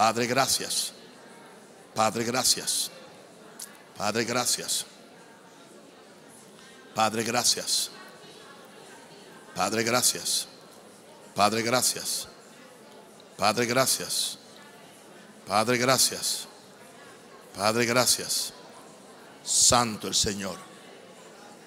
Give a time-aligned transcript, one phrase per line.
[0.00, 0.94] Padre, gracias.
[1.94, 2.90] Padre, gracias.
[3.98, 4.86] Padre, gracias.
[6.94, 7.90] Padre, gracias.
[9.54, 10.48] Padre, gracias.
[11.34, 12.28] Padre, gracias.
[13.36, 14.38] Padre, gracias.
[15.46, 16.48] Padre, gracias.
[17.54, 18.54] Padre, gracias.
[19.44, 20.56] Santo el Señor.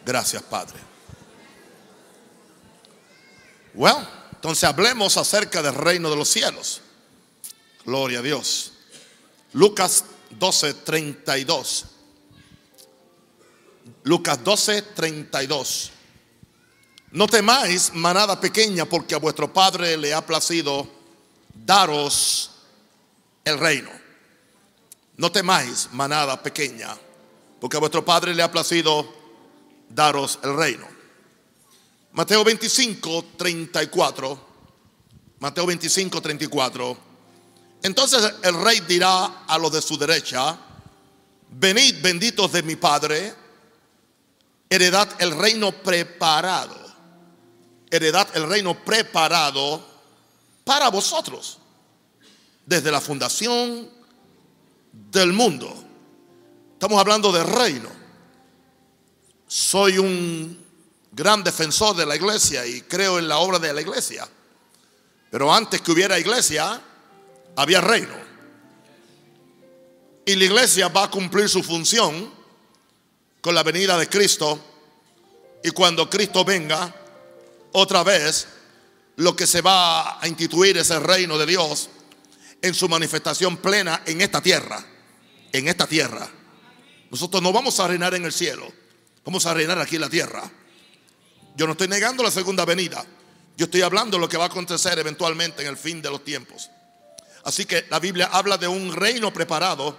[0.03, 0.79] Gracias, Padre.
[3.75, 6.81] Bueno, entonces hablemos acerca del reino de los cielos.
[7.85, 8.73] Gloria a Dios.
[9.53, 11.85] Lucas 12, 32.
[14.03, 15.91] Lucas 12, 32.
[17.11, 20.87] No temáis, manada pequeña, porque a vuestro Padre le ha placido
[21.53, 22.51] daros
[23.45, 23.91] el reino.
[25.17, 26.97] No temáis, manada pequeña,
[27.59, 29.13] porque a vuestro Padre le ha placido
[29.89, 30.87] daros el reino.
[32.13, 34.47] Mateo 25, 34.
[35.39, 37.12] Mateo 25, 34.
[37.83, 40.57] Entonces el rey dirá a los de su derecha,
[41.49, 43.35] venid benditos de mi Padre,
[44.69, 46.75] heredad el reino preparado,
[47.91, 49.85] heredad el reino preparado
[50.63, 51.59] para vosotros
[52.65, 53.89] desde la fundación
[55.11, 55.83] del mundo.
[56.71, 57.89] Estamos hablando de reino.
[59.45, 60.65] Soy un
[61.11, 64.25] gran defensor de la iglesia y creo en la obra de la iglesia.
[65.29, 66.81] Pero antes que hubiera iglesia,
[67.55, 68.23] había reino.
[70.25, 72.31] Y la iglesia va a cumplir su función
[73.41, 74.59] con la venida de Cristo.
[75.63, 76.93] Y cuando Cristo venga,
[77.73, 78.47] otra vez,
[79.17, 81.89] lo que se va a instituir es el reino de Dios
[82.61, 84.83] en su manifestación plena en esta tierra.
[85.51, 86.29] En esta tierra.
[87.11, 88.71] Nosotros no vamos a reinar en el cielo.
[89.25, 90.49] Vamos a reinar aquí en la tierra.
[91.55, 93.05] Yo no estoy negando la segunda venida.
[93.57, 96.23] Yo estoy hablando de lo que va a acontecer eventualmente en el fin de los
[96.23, 96.69] tiempos.
[97.43, 99.97] Así que la Biblia habla de un reino preparado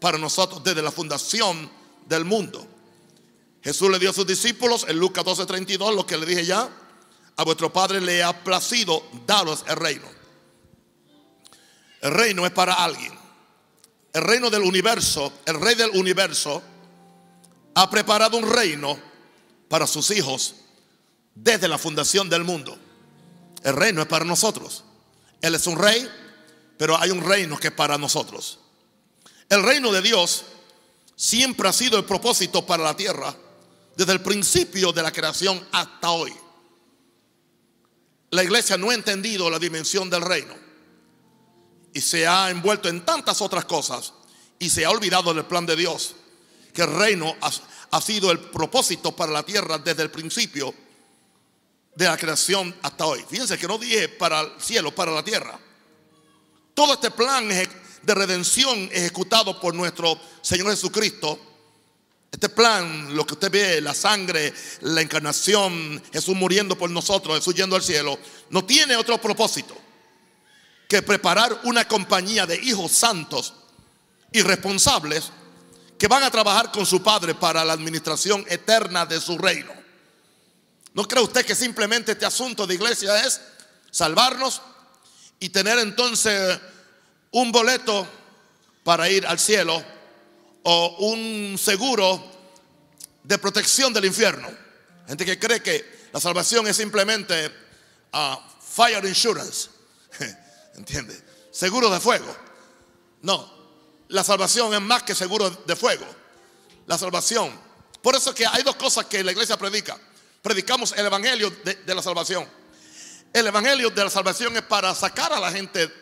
[0.00, 1.70] para nosotros desde la fundación
[2.06, 2.66] del mundo.
[3.62, 6.68] Jesús le dio a sus discípulos en Lucas 12:32 lo que le dije ya.
[7.36, 10.06] A vuestro Padre le ha placido daros el reino.
[12.00, 13.12] El reino es para alguien.
[14.12, 16.62] El reino del universo, el rey del universo,
[17.74, 18.98] ha preparado un reino
[19.68, 20.56] para sus hijos
[21.34, 22.76] desde la fundación del mundo.
[23.62, 24.84] El reino es para nosotros.
[25.40, 26.06] Él es un rey,
[26.82, 28.58] pero hay un reino que es para nosotros.
[29.48, 30.42] El reino de Dios
[31.14, 33.32] siempre ha sido el propósito para la tierra
[33.94, 36.32] desde el principio de la creación hasta hoy.
[38.30, 40.52] La iglesia no ha entendido la dimensión del reino
[41.94, 44.14] y se ha envuelto en tantas otras cosas
[44.58, 46.16] y se ha olvidado del plan de Dios,
[46.74, 47.52] que el reino ha,
[47.92, 50.74] ha sido el propósito para la tierra desde el principio
[51.94, 53.24] de la creación hasta hoy.
[53.28, 55.60] Fíjense que no dije para el cielo, para la tierra.
[56.82, 61.38] Todo este plan de redención ejecutado por nuestro Señor Jesucristo,
[62.28, 67.54] este plan, lo que usted ve, la sangre, la encarnación, Jesús muriendo por nosotros, Jesús
[67.54, 68.18] yendo al cielo,
[68.50, 69.76] no tiene otro propósito
[70.88, 73.54] que preparar una compañía de hijos santos
[74.32, 75.30] y responsables
[75.96, 79.72] que van a trabajar con su Padre para la administración eterna de su reino.
[80.94, 83.40] ¿No cree usted que simplemente este asunto de iglesia es
[83.92, 84.62] salvarnos
[85.38, 86.58] y tener entonces
[87.32, 88.06] un boleto
[88.84, 89.82] para ir al cielo
[90.62, 92.22] o un seguro
[93.22, 94.48] de protección del infierno?
[95.06, 97.50] Gente que cree que la salvación es simplemente
[98.12, 99.70] uh, fire insurance.
[100.76, 101.20] ¿Entiende?
[101.50, 102.34] Seguro de fuego.
[103.22, 103.50] No,
[104.08, 106.06] la salvación es más que seguro de fuego.
[106.86, 107.50] La salvación.
[108.02, 109.98] Por eso que hay dos cosas que la iglesia predica.
[110.42, 112.48] Predicamos el evangelio de, de la salvación.
[113.32, 116.01] El evangelio de la salvación es para sacar a la gente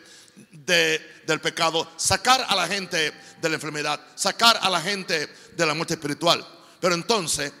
[0.51, 5.65] de, del pecado, sacar a la gente de la enfermedad, sacar a la gente de
[5.65, 6.45] la muerte espiritual.
[6.79, 7.51] Pero entonces,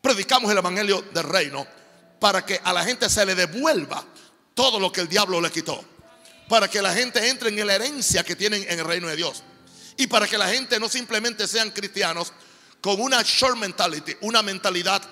[0.00, 1.66] predicamos el evangelio del reino
[2.18, 4.04] para que a la gente se le devuelva
[4.54, 5.84] todo lo que el diablo le quitó.
[6.48, 9.42] Para que la gente entre en la herencia que tienen en el reino de Dios.
[9.96, 12.32] Y para que la gente no simplemente sean cristianos
[12.80, 15.02] con una short mentality, una mentalidad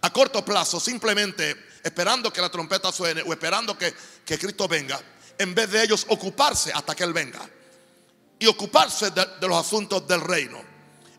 [0.00, 3.94] a corto plazo, simplemente esperando que la trompeta suene o esperando que,
[4.24, 5.00] que Cristo venga,
[5.40, 7.40] en vez de ellos ocuparse hasta que Él venga.
[8.38, 10.62] Y ocuparse de, los asuntos del reino.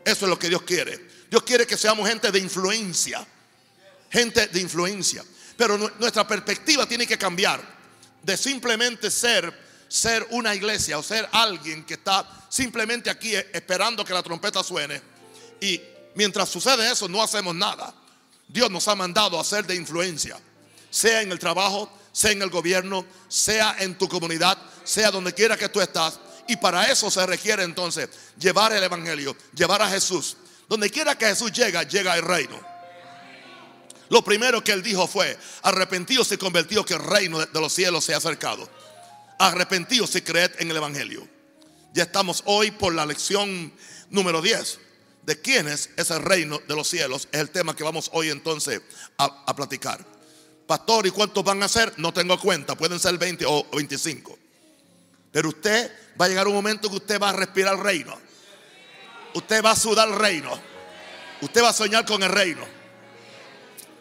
[0.04, 1.08] Eso es lo que Dios quiere.
[1.28, 3.26] Dios quiere que seamos gente de influencia.
[4.08, 5.24] Gente de influencia.
[5.56, 7.60] Pero nuestra perspectiva tiene que cambiar
[8.22, 14.14] de simplemente ser ser una iglesia o ser alguien que está simplemente aquí esperando que
[14.14, 15.02] la trompeta suene
[15.60, 15.78] y
[16.14, 17.92] mientras sucede eso no hacemos nada.
[18.48, 20.40] Dios nos ha mandado a ser de influencia,
[20.88, 25.56] sea en el trabajo, sea en el gobierno, sea en tu comunidad, sea donde quiera
[25.56, 30.36] que tú estás Y para eso se requiere entonces llevar el Evangelio, llevar a Jesús.
[30.68, 32.60] Donde quiera que Jesús llega, llega el reino.
[34.08, 38.04] Lo primero que él dijo fue, arrepentidos y convertidos que el reino de los cielos
[38.04, 38.68] se ha acercado.
[39.38, 41.26] Arrepentidos y creed en el Evangelio.
[41.94, 43.72] Ya estamos hoy por la lección
[44.10, 44.78] número 10
[45.22, 47.28] de quién es ese reino de los cielos.
[47.32, 48.82] Es el tema que vamos hoy entonces
[49.18, 50.04] a, platicar.
[50.66, 51.92] Pastor, ¿y cuántos van a ser?
[51.98, 54.38] No tengo cuenta, pueden ser 20 o 25.
[55.32, 58.16] Pero usted va a llegar un momento que usted va a respirar el reino.
[59.34, 60.50] Usted va a sudar el reino.
[61.40, 62.64] Usted va a soñar con el reino.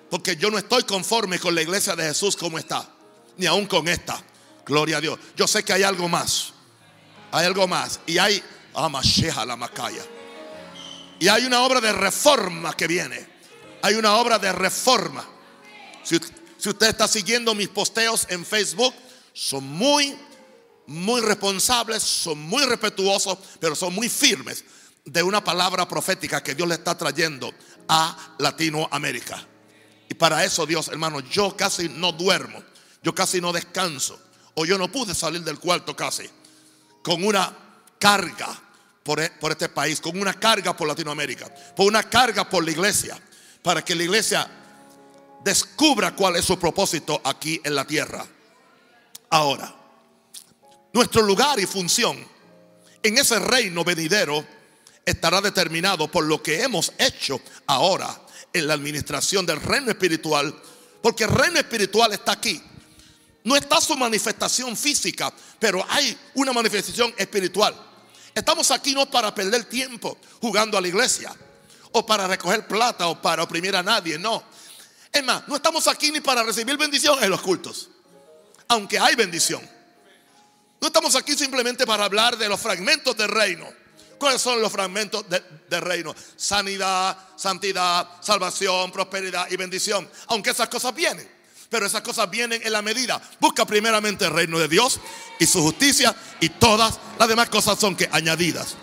[0.10, 2.88] Porque yo no estoy conforme con la iglesia de Jesús como está.
[3.38, 4.22] Ni aún con esta.
[4.66, 5.18] Gloria a Dios.
[5.38, 6.54] Yo sé que hay algo más.
[7.32, 8.02] Hay algo más.
[8.06, 8.44] Y hay.
[8.74, 10.04] Amasheja la Macaya.
[11.20, 13.28] Y hay una obra de reforma que viene.
[13.82, 15.26] Hay una obra de reforma.
[16.04, 18.94] Si, usted está siguiendo mis posteos en Facebook,
[19.34, 20.16] son muy,
[20.88, 24.64] muy responsables, son muy respetuosos, pero son muy firmes
[25.06, 27.54] de una palabra profética que Dios le está trayendo
[27.88, 29.46] a Latinoamérica.
[30.10, 32.62] Y para eso, Dios, hermano, yo casi no duermo,
[33.02, 34.20] yo casi no descanso,
[34.54, 36.30] o yo no pude salir del cuarto casi,
[37.02, 37.58] con una
[37.98, 38.62] carga
[39.18, 43.20] e, por, este país, con una carga por Latinoamérica, por una carga por la iglesia,
[43.64, 44.48] para que la iglesia
[45.44, 48.26] descubra cuál es su propósito aquí en la tierra.
[49.30, 49.74] Ahora,
[50.94, 52.18] nuestro lugar y función
[53.04, 54.46] en ese reino venidero
[55.06, 58.22] estará determinado por lo que hemos hecho ahora
[58.54, 60.54] en la administración del reino espiritual,
[61.02, 62.62] porque el reino espiritual está aquí.
[63.44, 67.76] No está su manifestación física, pero hay una manifestación espiritual.
[68.36, 71.36] Estamos aquí no para perder tiempo jugando a la iglesia
[71.92, 74.44] o para recoger plata o para oprimir a nadie, no.
[75.12, 77.90] Es más, no estamos aquí ni para recibir bendición en los cultos,
[78.68, 79.62] aunque hay bendición.
[80.80, 83.68] No estamos aquí simplemente para hablar de los fragmentos del reino.
[84.18, 86.16] ¿Cuáles son los fragmentos del reino?
[86.36, 90.10] Sanidad, santidad, salvación, prosperidad y bendición.
[90.28, 91.30] Aunque esas cosas vienen.
[91.70, 93.22] Pero esas cosas vienen en la medida.
[93.40, 95.00] Busca primeramente el reino de Dios
[95.40, 98.76] y su justicia y todas las demás cosas son que añadidas.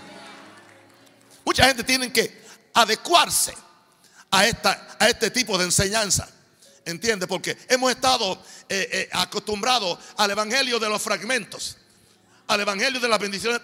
[1.44, 2.42] Mucha gente tiene que
[2.74, 3.54] adecuarse
[4.30, 6.28] a, esta, a este tipo de enseñanza.
[6.84, 7.26] ¿Entiende?
[7.26, 11.76] Porque hemos estado eh, eh, acostumbrados al evangelio de los fragmentos,
[12.46, 13.60] al evangelio de las bendiciones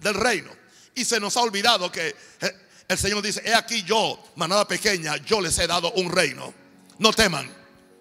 [0.00, 0.50] del reino.
[0.94, 2.56] Y se nos ha olvidado que eh,
[2.86, 6.52] el Señor dice, he aquí yo, manada pequeña, yo les he dado un reino.
[6.98, 7.58] No teman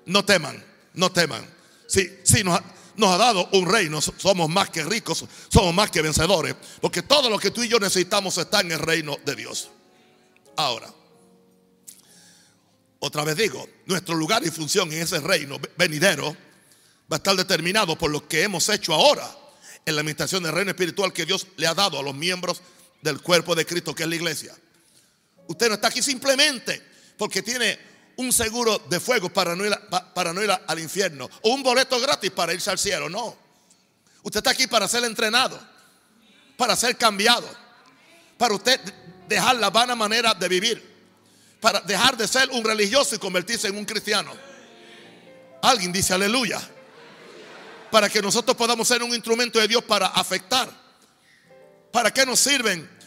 [0.08, 0.64] no teman,
[0.94, 1.46] no teman.
[1.86, 2.60] Si, si nos,
[2.96, 7.30] nos ha dado un reino, somos más que ricos, somos más que vencedores, porque todo
[7.30, 9.70] lo que tú y yo necesitamos está en el reino de Dios.
[10.56, 10.92] Ahora,
[13.00, 16.36] otra vez digo, nuestro lugar y función en ese reino venidero
[17.12, 19.30] va a estar determinado por lo que hemos hecho ahora
[19.86, 22.62] en la administración del reino espiritual que Dios le ha dado a los miembros
[23.02, 24.56] del cuerpo de Cristo, que es la iglesia.
[25.48, 26.82] Usted no está aquí simplemente
[27.18, 27.80] porque tiene
[28.18, 29.74] un seguro de fuego para no, ir
[30.14, 33.10] para no ir al infierno o un boleto gratis para irse al cielo.
[33.10, 33.38] No.
[34.24, 35.60] Usted está aquí para ser entrenado,
[36.58, 37.48] para ser cambiado,
[38.38, 38.82] para usted
[39.28, 40.97] dejar la vana manera de vivir,
[41.60, 44.34] para dejar de ser un religioso y convertirse en un cristiano.
[45.62, 46.62] Alguien dice aleluya.
[47.92, 50.70] Para que nosotros podamos ser un instrumento de Dios para afectar.
[51.92, 52.98] ¿Para qué nos sirven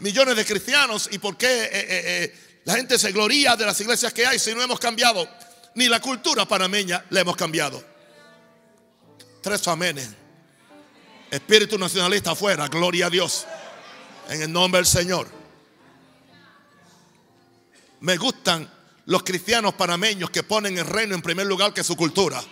[0.00, 3.80] millones de cristianos y por qué eh, eh, eh, la gente se gloria de las
[3.80, 5.28] iglesias que hay si no hemos cambiado.
[5.74, 7.82] Ni la cultura panameña la hemos cambiado.
[9.42, 10.08] Tres amenes.
[11.30, 13.46] Espíritu nacionalista afuera, gloria a Dios.
[14.28, 15.39] En el nombre del Señor.
[18.00, 18.68] Me gustan
[19.06, 22.42] los cristianos panameños que ponen el reino en primer lugar que su cultura.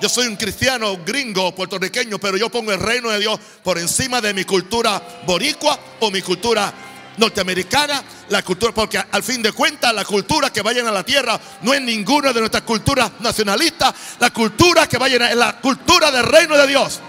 [0.00, 4.20] Yo soy un cristiano gringo, puertorriqueño, pero yo pongo el reino de Dios por encima
[4.20, 6.72] de mi cultura boricua o mi cultura
[7.16, 11.40] norteamericana, la cultura, porque al fin de cuentas la cultura que vayan a la tierra
[11.62, 16.24] no es ninguna de nuestras culturas nacionalistas, la cultura que vayan es la cultura del
[16.24, 17.00] reino de Dios.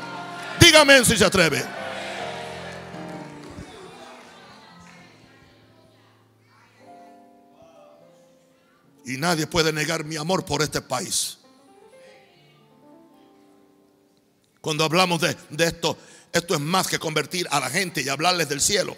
[0.59, 1.76] Dígame si se atreve.
[9.07, 11.37] Y nadie puede negar mi amor por este país.
[14.59, 15.97] Cuando hablamos de, de esto,
[16.33, 18.97] esto es más que convertir a la gente y hablarles del cielo.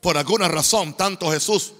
[0.00, 1.72] Por alguna razón, tanto Jesús,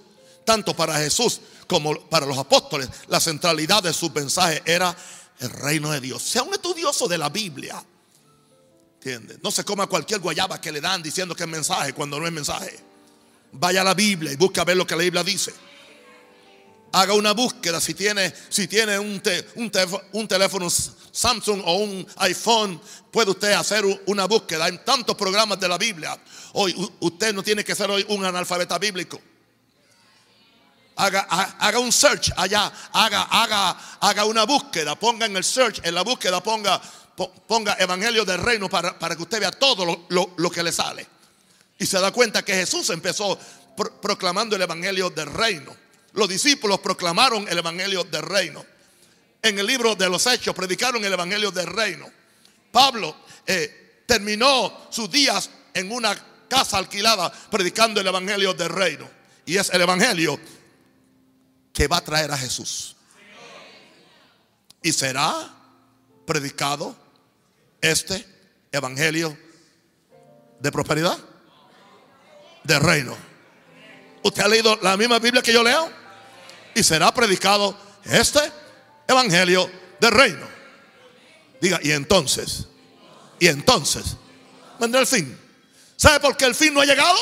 [0.45, 4.95] tanto para Jesús como para los apóstoles, la centralidad de su mensaje era
[5.39, 6.23] el reino de Dios.
[6.23, 7.83] Sea un estudioso de la Biblia.
[8.95, 9.39] ¿Entiendes?
[9.43, 12.31] No se coma cualquier guayaba que le dan diciendo que es mensaje cuando no es
[12.31, 12.79] mensaje.
[13.51, 15.53] Vaya a la Biblia y busca ver lo que la Biblia dice.
[16.91, 19.21] Haga una búsqueda si tiene, si tiene un,
[20.13, 22.81] un, teléfono Samsung o un iPhone,
[23.11, 24.67] puede usted hacer una búsqueda.
[24.67, 26.19] en tantos programas de la Biblia.
[26.53, 29.21] Hoy usted no tiene que ser hoy un analfabeta bíblico.
[30.95, 35.95] Haga, haga, un search allá, haga, haga, haga una búsqueda, ponga en el search, en
[35.95, 36.81] la búsqueda ponga,
[37.47, 41.07] ponga Evangelio del Reino para, para que usted vea todo lo, lo, que le sale.
[41.77, 43.39] Y se da cuenta que Jesús empezó
[44.01, 45.73] proclamando el Evangelio del Reino.
[46.13, 48.65] Los discípulos proclamaron el Evangelio del Reino.
[49.41, 52.09] En el libro de los Hechos predicaron el Evangelio del Reino.
[52.71, 56.15] Pablo eh, terminó sus días en una
[56.47, 59.09] casa alquilada predicando el Evangelio del Reino.
[59.45, 60.39] Y es el Evangelio
[61.71, 62.95] que va a traer a Jesús.
[64.81, 65.53] Y será
[66.25, 66.95] predicado
[67.81, 68.25] este
[68.71, 69.37] Evangelio
[70.59, 71.17] de prosperidad,
[72.63, 73.28] de reino.
[74.23, 75.91] ¿Usted ha leído la misma Biblia que yo leo?
[76.75, 78.39] Y será predicado este
[79.07, 80.47] Evangelio de reino.
[81.59, 82.67] Diga, y entonces,
[83.39, 84.15] y entonces,
[84.79, 85.37] vendrá el fin.
[85.95, 87.17] ¿Sabe por qué el fin no ha llegado?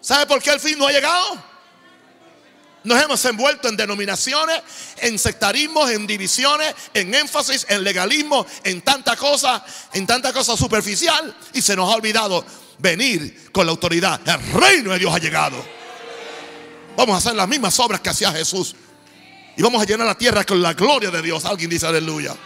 [0.00, 1.42] ¿Sabe por qué el fin no ha llegado?
[2.84, 4.62] Nos hemos envuelto en denominaciones,
[4.98, 11.34] en sectarismos, en divisiones, en énfasis, en legalismo, en tanta cosa, en tanta cosa superficial.
[11.54, 12.44] Y se nos ha olvidado
[12.84, 14.20] venir con la autoridad.
[14.28, 15.56] El reino de Dios ha llegado.
[16.96, 18.76] Vamos a hacer las mismas obras que hacía Jesús.
[19.56, 21.44] Y vamos a llenar la tierra con la gloria de Dios.
[21.44, 22.36] Alguien dice aleluya.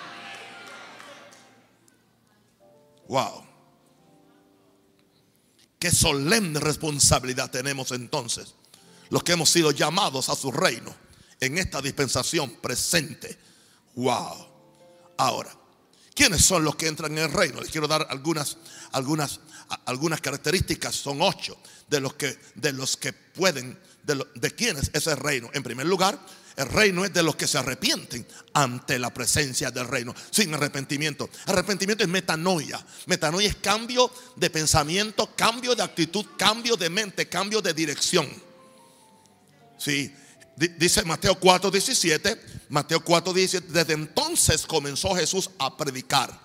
[3.08, 3.44] Wow.
[5.78, 8.54] Qué solemne responsabilidad tenemos entonces
[9.10, 10.94] los que hemos sido llamados a su reino
[11.40, 13.38] en esta dispensación presente.
[13.94, 14.46] Wow.
[15.16, 15.50] Ahora,
[16.14, 17.60] ¿quiénes son los que entran en el reino?
[17.60, 18.58] Les quiero dar algunas,
[18.92, 19.40] algunas,
[19.86, 20.94] algunas características.
[20.94, 21.56] Son ocho
[21.88, 25.50] de los que, de los que pueden, de, de quiénes es el reino.
[25.52, 26.18] En primer lugar,
[26.58, 31.30] el reino es de los que se arrepienten ante la presencia del reino, sin arrepentimiento.
[31.46, 32.84] Arrepentimiento es metanoia.
[33.06, 38.28] Metanoia es cambio de pensamiento, cambio de actitud, cambio de mente, cambio de dirección.
[39.78, 40.12] Sí,
[40.76, 42.40] dice Mateo 4, 17.
[42.70, 43.72] Mateo 4, 17.
[43.72, 46.40] Desde entonces comenzó Jesús a predicar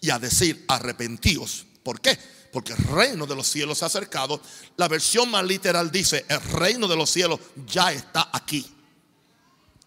[0.00, 1.66] y a decir: arrepentíos.
[1.88, 2.18] ¿Por qué?
[2.52, 4.42] Porque el reino de los cielos se ha acercado.
[4.76, 8.70] La versión más literal dice: el reino de los cielos ya está aquí.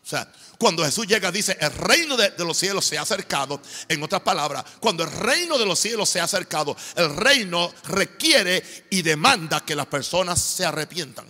[0.04, 3.62] O sea, cuando Jesús llega, dice: el reino de, los cielos se ha acercado.
[3.88, 8.88] En otras palabras, cuando el reino de los cielos se ha acercado, el reino requiere
[8.90, 11.28] y demanda que las personas se arrepientan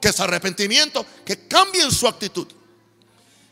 [0.00, 2.48] que es arrepentimiento, que cambien su actitud,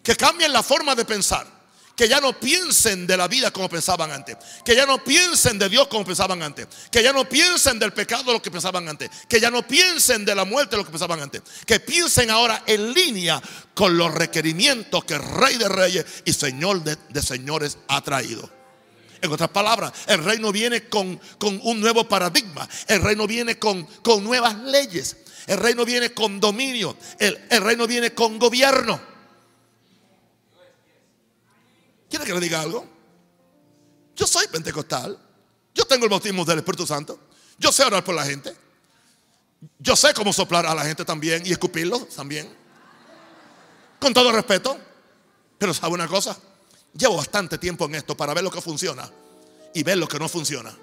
[0.03, 1.56] que cambien la forma de pensar,
[1.97, 5.69] que ya no piensen de la vida como pensaban antes, que ya no piensen de
[5.69, 9.41] Dios como pensaban antes, que ya no piensen del pecado lo que pensaban antes, que
[9.41, 13.43] ya no piensen de la muerte lo que pensaban antes, que piensen ahora en línea
[13.75, 18.49] con los requerimientos que el Rey de Reyes y Señor de, Señores ha traído.
[19.23, 22.69] En otras palabras, el reino viene con, con, un nuevo paradigma.
[22.87, 25.17] El reino viene con, con nuevas leyes.
[25.47, 26.97] El reino viene con dominio.
[27.19, 29.01] El, reino viene con gobierno.
[32.17, 32.87] ¿Quiere que le diga algo?
[34.15, 35.19] Yo soy pentecostal.
[35.75, 37.21] Yo tengo el bautismo del Espíritu Santo.
[37.59, 38.57] Yo sé orar por la gente.
[39.79, 42.51] Yo sé cómo soplar a la gente también y escupirlo también.
[44.01, 44.79] Con todo respeto.
[45.59, 46.39] Pero sabe una cosa.
[46.95, 49.11] Llevo bastante tiempo en esto para ver lo que funciona
[49.75, 50.75] y ver lo que no funciona.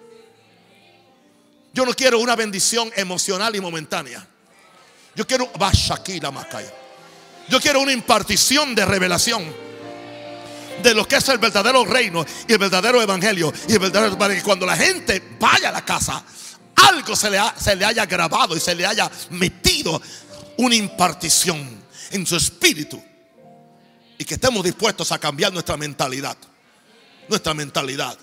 [1.73, 4.27] Yo no quiero una bendición emocional y momentánea.
[5.15, 5.49] Yo quiero,
[7.49, 9.72] Yo quiero una impartición de revelación
[10.81, 13.53] de lo que es el verdadero reino y el verdadero evangelio.
[13.67, 16.23] Y el verdadero para que cuando la gente vaya a la casa,
[16.75, 20.01] algo se le, se le haya grabado y se le haya metido
[20.57, 23.01] una impartición en su espíritu.
[24.17, 26.37] Y que estemos dispuestos a cambiar nuestra mentalidad.
[27.27, 28.17] Nuestra mentalidad.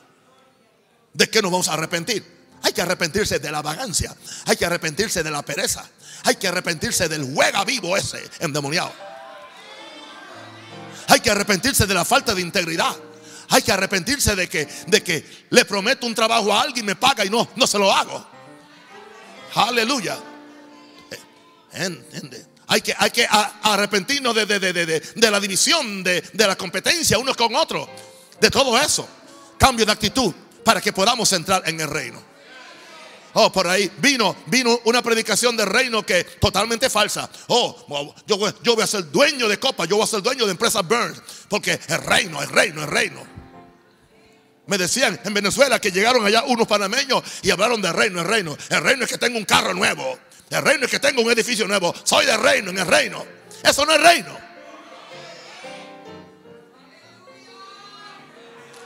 [1.12, 2.40] ¿De qué nos vamos a arrepentir?
[2.62, 4.14] Hay que arrepentirse de la vagancia.
[4.46, 5.88] Hay que arrepentirse de la pereza.
[6.24, 8.92] Hay que arrepentirse del juega vivo ese endemoniado.
[11.10, 12.96] Hay que arrepentirse de la falta de integridad.
[13.48, 17.24] Hay que arrepentirse de que, de que le prometo un trabajo a alguien, me paga
[17.24, 18.24] y no, no se lo hago.
[19.54, 20.18] Aleluya.
[21.72, 22.46] ¿Entiende?
[22.68, 27.36] Hay que, hay que arrepentirnos de, de, de, de, la división, de, la competencia unos
[27.36, 27.88] con otros.
[28.40, 29.08] De todo eso.
[29.58, 30.32] Cambio de actitud
[30.64, 32.22] para que podamos entrar en el reino.
[33.34, 37.30] Oh, por ahí vino, vino una predicación del reino que totalmente falsa.
[37.48, 40.52] Oh, yo, yo voy a ser dueño de copa, yo voy a ser dueño de
[40.52, 43.40] empresa Burns, porque el reino, el reino, el reino.
[44.66, 48.56] Me decían en Venezuela que llegaron allá unos panameños y hablaron del reino, el reino.
[48.68, 50.18] El reino es que tengo un carro nuevo.
[50.48, 51.94] El reino es que tengo un edificio nuevo.
[52.04, 53.24] Soy de reino en el reino.
[53.62, 54.38] Eso no es reino.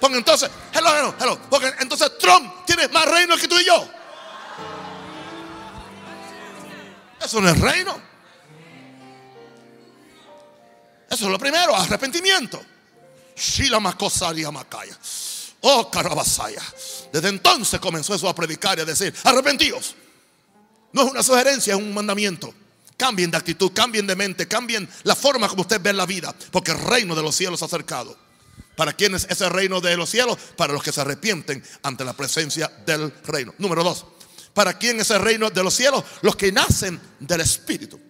[0.00, 1.38] Porque entonces, hello, hello, hello.
[1.48, 3.88] Porque entonces Trump tiene más reino que tú y yo.
[7.24, 8.00] Eso no es reino.
[11.10, 12.62] Eso es lo primero, arrepentimiento.
[15.60, 16.62] Oh, Carabasaya.
[17.12, 19.94] Desde entonces comenzó eso a predicar y a decir, arrepentíos.
[20.92, 22.52] No es una sugerencia, es un mandamiento.
[22.96, 26.70] Cambien de actitud, cambien de mente, cambien la forma como usted ve la vida, porque
[26.70, 28.16] el reino de los cielos ha acercado.
[28.76, 30.36] ¿Para quién es ese reino de los cielos?
[30.56, 33.54] Para los que se arrepienten ante la presencia del reino.
[33.58, 34.04] Número dos.
[34.54, 36.04] ¿Para quién es el reino de los cielos?
[36.22, 38.00] Los que nacen del Espíritu.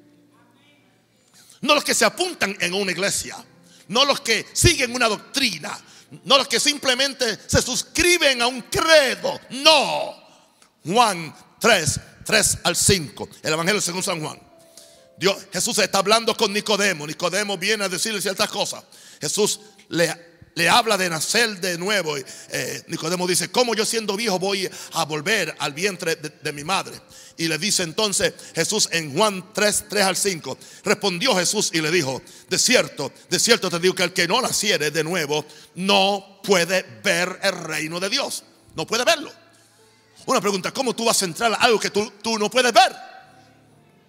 [1.62, 3.42] No los que se apuntan en una iglesia.
[3.88, 5.76] No los que siguen una doctrina.
[6.24, 9.40] No los que simplemente se suscriben a un credo.
[9.50, 10.14] No.
[10.84, 13.28] Juan 3, 3 al 5.
[13.42, 14.38] El Evangelio según San Juan.
[15.16, 17.06] Dios, Jesús está hablando con Nicodemo.
[17.06, 18.84] Nicodemo viene a decirle ciertas cosas.
[19.18, 22.16] Jesús le le habla de nacer de nuevo.
[22.16, 27.00] Eh, Nicodemo dice, ¿cómo yo siendo viejo voy a volver al vientre de, mi madre?
[27.36, 31.90] Y le dice entonces Jesús en Juan 3, 3 al 5, respondió Jesús y le
[31.90, 35.44] dijo, de cierto, de cierto te digo que el que no naciere de nuevo
[35.74, 38.44] no puede ver el reino de Dios.
[38.76, 39.32] No puede verlo.
[40.26, 43.13] Una pregunta, ¿cómo tú vas a entrar a algo que tú, tú no puedes ver?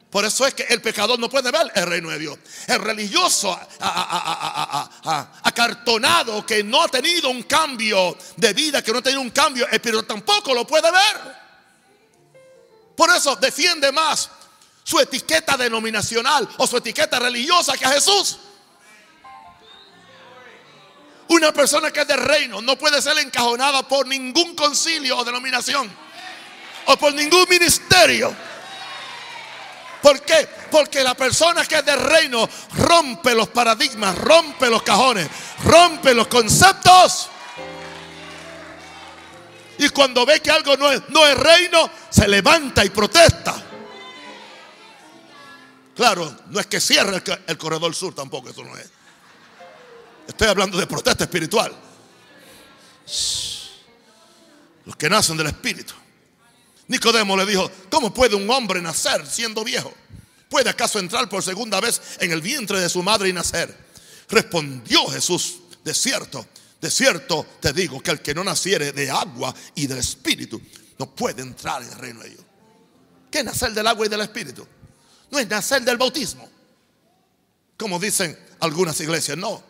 [0.09, 2.37] Por eso es que el pecador no puede ver el reino de Dios.
[2.67, 3.59] El religioso
[5.43, 9.67] acartonado que no ha tenido un cambio de vida, que no ha tenido un cambio
[9.67, 11.45] espiritual, tampoco lo puede ver.
[12.95, 14.29] Por eso defiende más
[14.83, 18.37] su etiqueta denominacional o su etiqueta religiosa que a Jesús.
[21.27, 25.91] Una persona que es de reino no puede ser encajonada por ningún concilio o denominación
[26.85, 28.33] o por ningún ministerio.
[30.05, 30.47] ¿Por qué?
[30.69, 32.47] Porque la persona que es del reino
[32.77, 35.27] rompe los paradigmas, rompe los cajones,
[35.63, 37.27] rompe los conceptos.
[39.79, 43.55] Y cuando ve que algo no es, no es reino, se levanta y protesta.
[45.95, 48.87] Claro, no es que cierre el, el corredor sur tampoco, eso no es.
[50.27, 51.75] Estoy hablando de protesta espiritual.
[54.85, 55.95] Los que nacen del Espíritu.
[56.87, 59.93] Nicodemo le dijo, ¿cómo puede un hombre nacer siendo viejo?
[60.49, 63.75] ¿Puede acaso entrar por segunda vez en el vientre de su madre y nacer?
[64.29, 66.45] Respondió Jesús, de cierto,
[66.79, 70.61] de cierto te digo que el que no naciere de agua y del espíritu
[70.97, 72.41] no puede entrar en el reino de Dios.
[73.31, 74.67] ¿Qué es nacer del agua y del espíritu?
[75.31, 76.47] No es nacer del bautismo,
[77.77, 79.63] como dicen algunas iglesias, no.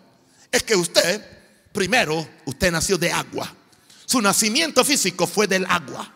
[0.52, 1.22] Es que usted,
[1.72, 3.54] primero, usted nació de agua.
[4.06, 6.15] Su nacimiento físico fue del agua.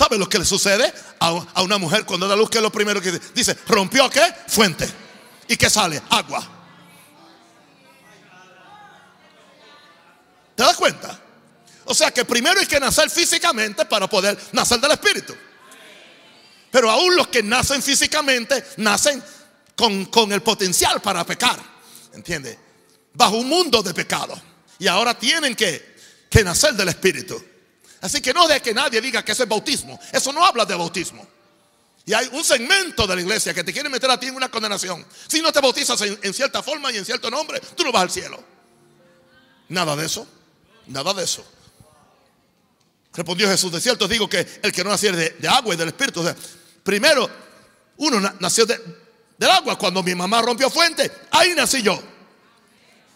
[0.00, 2.48] ¿Sabe lo que le sucede a, una mujer cuando da luz?
[2.48, 3.54] Que es lo primero que dice?
[3.68, 4.22] ¿Rompió qué?
[4.48, 4.88] Fuente.
[5.46, 6.00] ¿Y qué sale?
[6.08, 6.42] Agua.
[10.54, 11.20] ¿Te das cuenta?
[11.84, 15.36] O sea que primero hay que nacer físicamente para poder nacer del Espíritu.
[16.70, 19.22] Pero aún los que nacen físicamente nacen
[19.76, 21.60] con, con el potencial para pecar.
[22.14, 22.58] ¿Entiende?
[23.12, 24.40] Bajo un mundo de pecado.
[24.78, 25.94] Y ahora tienen que,
[26.30, 27.49] que nacer del Espíritu.
[28.00, 29.98] Así que no de que nadie diga que eso es bautismo.
[30.12, 31.26] Eso no habla de bautismo.
[32.06, 34.48] Y hay un segmento de la iglesia que te quiere meter a ti en una
[34.48, 35.04] condenación.
[35.28, 38.10] Si no te bautizas en, cierta forma y en cierto nombre, tú no vas al
[38.10, 38.42] cielo.
[39.68, 40.26] Nada de eso.
[40.86, 41.44] Nada de eso.
[43.12, 46.24] Respondió Jesús, de cierto digo que el que no naciera de, agua y del Espíritu,
[46.82, 47.28] primero
[47.98, 49.76] uno nació del agua.
[49.76, 52.00] Cuando mi mamá rompió fuente, ahí nací yo.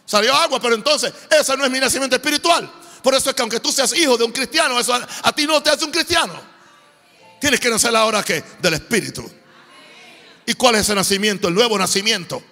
[0.04, 2.70] Salió agua, pero entonces ese no es mi nacimiento espiritual.
[3.04, 5.62] Por eso es que aunque tú seas hijo de un cristiano, eso a, ti no
[5.62, 6.40] te hace un cristiano.
[7.38, 9.30] Tienes que nacer ahora que del Espíritu.
[10.46, 11.48] ¿Y cuál es ese nacimiento?
[11.48, 12.42] El nuevo nacimiento.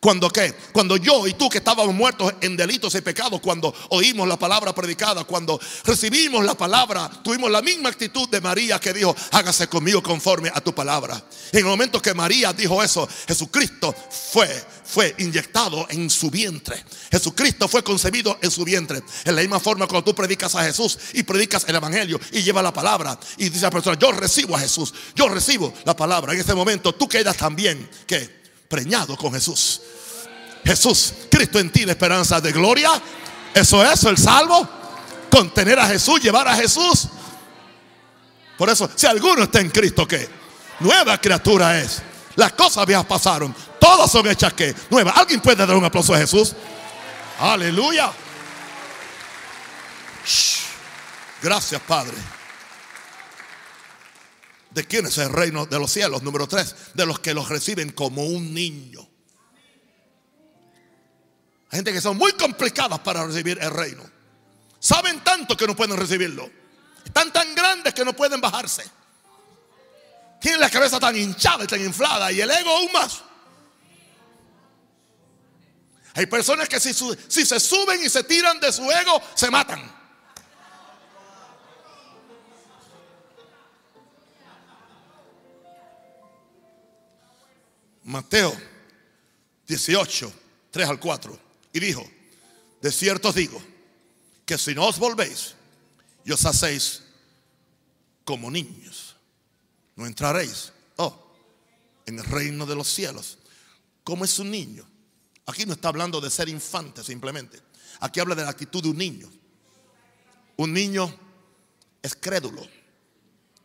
[0.00, 0.54] Cuando qué?
[0.72, 4.74] Cuando yo y tú que estábamos muertos en delitos y pecados, cuando oímos la palabra
[4.74, 10.02] predicada, cuando recibimos la palabra, tuvimos la misma actitud de María que dijo, hágase conmigo
[10.02, 11.22] conforme a tu palabra.
[11.52, 13.94] En el momento que María dijo eso, Jesucristo
[14.32, 14.48] fue,
[14.86, 16.82] fue inyectado en su vientre.
[17.10, 19.02] Jesucristo fue concebido en su vientre.
[19.26, 22.64] En la misma forma cuando tú predicas a Jesús y predicas el Evangelio y llevas
[22.64, 26.32] la palabra y dice a la persona, yo recibo a Jesús, yo recibo la palabra.
[26.32, 28.39] En ese momento tú quedas también que
[28.70, 29.82] preñado con Jesús.
[30.64, 32.90] Jesús, Cristo en ti, la esperanza de gloria.
[33.52, 34.66] Eso es el salvo.
[35.28, 37.08] Contener a Jesús, llevar a Jesús.
[38.56, 40.28] Por eso, si alguno está en Cristo, ¿qué?
[40.78, 42.00] Nueva criatura es.
[42.36, 43.54] Las cosas viejas pasaron.
[43.80, 45.16] Todas son hechas que nuevas.
[45.16, 46.54] ¿Alguien puede dar un aplauso a Jesús?
[47.40, 48.12] Aleluya.
[51.42, 52.39] Gracias, Padre.
[54.70, 56.22] ¿De quién es el reino de los cielos?
[56.22, 59.00] Número tres, de los que los reciben como un niño.
[61.70, 64.02] Hay gente que son muy complicadas para recibir el reino.
[64.78, 66.50] Saben tanto que no pueden recibirlo.
[67.04, 68.84] Están tan grandes que no pueden bajarse.
[70.40, 73.22] Tienen la cabeza tan hinchada y tan inflada y el ego aún más.
[76.14, 79.99] Hay personas que si, si se suben y se tiran de su ego, se matan.
[88.10, 88.52] Mateo
[89.66, 90.32] 18,
[90.70, 91.38] 3 al 4.
[91.72, 92.04] Y dijo,
[92.82, 93.62] de cierto os digo,
[94.44, 95.54] que si no os volvéis
[96.24, 97.02] y os hacéis
[98.24, 99.14] como niños,
[99.94, 101.36] no entraréis oh,
[102.04, 103.38] en el reino de los cielos.
[104.02, 104.84] Como es un niño?
[105.46, 107.60] Aquí no está hablando de ser infante simplemente.
[108.00, 109.30] Aquí habla de la actitud de un niño.
[110.56, 111.14] Un niño
[112.02, 112.66] es crédulo.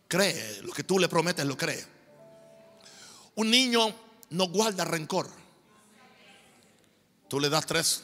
[0.07, 1.83] Cree, lo que tú le prometes lo cree.
[3.35, 4.04] Un niño
[4.35, 5.29] no guarda rencor.
[7.27, 8.03] Tú le das tres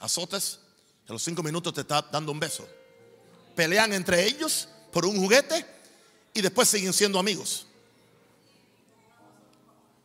[0.00, 0.60] azotes,
[1.08, 2.68] a los cinco minutos te está dando un beso.
[3.54, 5.66] Pelean entre ellos por un juguete
[6.32, 7.66] y después siguen siendo amigos.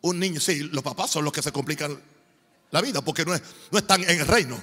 [0.01, 2.01] Un niño, sí, los papás son los que se complican
[2.71, 3.33] la vida porque no,
[3.71, 4.61] no están en el reino.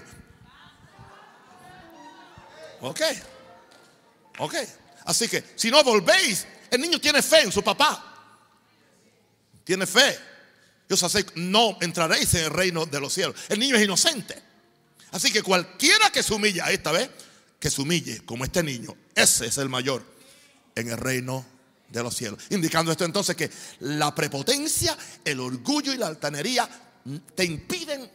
[2.81, 3.01] Ok,
[4.39, 4.55] ok.
[5.05, 8.03] Así que si no volvéis, el niño tiene fe en su papá.
[9.65, 10.36] Tiene fe.
[10.89, 13.37] Dios hace, no entraréis en el reino de los cielos.
[13.49, 14.41] El niño es inocente.
[15.11, 17.11] Así que cualquiera que se humille esta vez,
[17.59, 20.05] que se humille como este niño, ese es el mayor
[20.75, 21.45] en el reino
[21.89, 22.41] de los cielos.
[22.51, 26.69] Indicando esto entonces que la prepotencia, el orgullo y la altanería
[27.35, 28.11] te impiden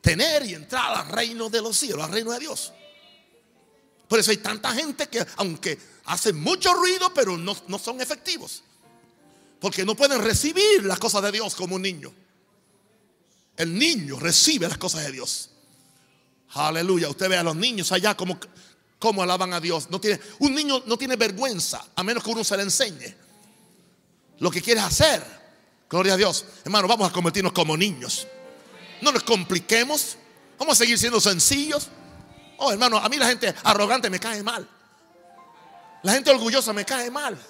[0.00, 2.72] tener y entrar al reino de los cielos, al reino de Dios.
[4.08, 8.62] Por eso hay tanta gente que aunque hacen mucho ruido, pero no, no son efectivos.
[9.64, 12.12] Porque no pueden recibir las cosas de Dios como un niño.
[13.56, 15.48] El niño recibe las cosas de Dios.
[16.50, 17.08] Aleluya.
[17.08, 18.38] Usted ve a los niños allá como,
[18.98, 19.88] como alaban a Dios.
[19.88, 23.16] No tiene, un niño no tiene vergüenza a menos que uno se le enseñe
[24.38, 25.24] lo que quiere hacer.
[25.88, 26.44] Gloria a Dios.
[26.62, 28.26] Hermano, vamos a convertirnos como niños.
[29.00, 30.18] No nos compliquemos.
[30.58, 31.88] Vamos a seguir siendo sencillos.
[32.58, 34.68] Oh, hermano, a mí la gente arrogante me cae mal.
[36.02, 37.42] La gente orgullosa me cae mal.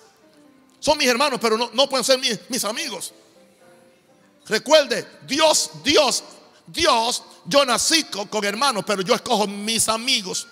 [0.85, 2.18] Son mis hermanos, pero no, pueden ser
[2.51, 3.14] mis, amigos.
[4.47, 6.23] Recuerde, Dios, Dios,
[6.66, 10.47] Dios, yo nací con, hermanos, pero yo escojo mis amigos.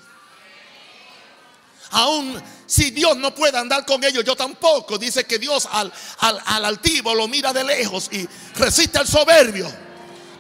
[1.90, 4.97] Aún si Dios no puede andar con ellos, yo tampoco.
[4.97, 9.71] Dice que Dios al, al, al, altivo lo mira de lejos y resiste al soberbio.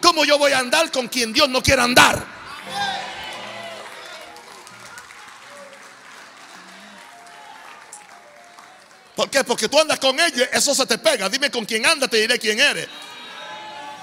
[0.00, 2.41] ¿Cómo yo voy a andar con quien Dios no quiere andar?
[9.22, 9.44] ¿Por qué?
[9.44, 11.28] Porque tú andas con ellos, eso se te pega.
[11.28, 12.88] Dime con quién andas, te diré quién eres.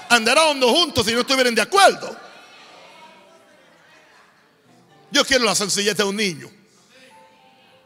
[0.08, 2.16] Andarán juntos si no estuvieran de acuerdo.
[5.10, 6.50] Yo quiero la sencillez de un niño.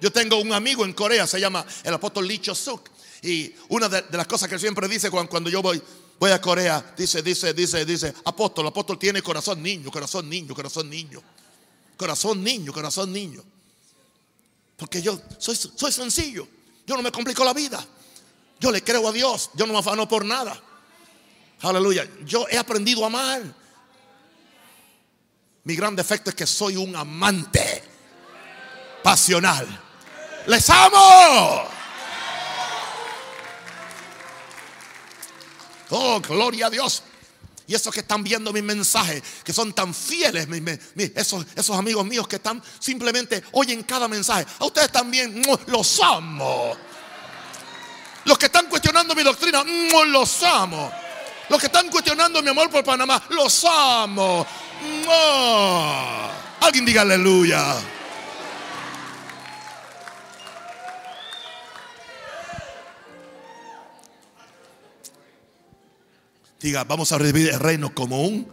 [0.01, 2.89] Yo tengo un amigo en Corea, se llama el apóstol Lee Suk.
[3.21, 5.83] Y una de, las cosas que siempre dice cuando, cuando yo voy,
[6.21, 10.89] voy a Corea, dice, dice, dice, dice, apóstol, apóstol tiene corazón niño, corazón niño, corazón
[10.89, 11.21] niño.
[11.97, 13.43] Corazón niño, corazón niño.
[14.77, 16.47] Porque yo soy, soy sencillo.
[16.87, 17.85] Yo no me complico la vida.
[18.61, 19.51] Yo le creo a Dios.
[19.55, 20.61] Yo no me afano por nada.
[21.61, 22.07] Aleluya.
[22.25, 23.43] Yo he aprendido a amar.
[25.65, 27.83] Mi gran defecto es que soy un amante
[29.03, 29.67] pasional.
[30.47, 31.65] Les amo.
[35.91, 37.03] Oh, gloria a Dios.
[37.67, 40.47] Y esos que están viendo mis mensajes, que son tan fieles,
[41.15, 44.47] esos, amigos míos que están simplemente oyen cada mensaje.
[44.59, 46.77] A ustedes también los amo.
[48.25, 49.65] Los que están cuestionando mi doctrina,
[50.09, 50.91] los amo.
[51.49, 54.47] Los que están cuestionando mi amor por Panamá, los amo.
[56.61, 57.94] Alguien diga aleluya.
[66.65, 68.49] Diga, vamos a recibir el reino como un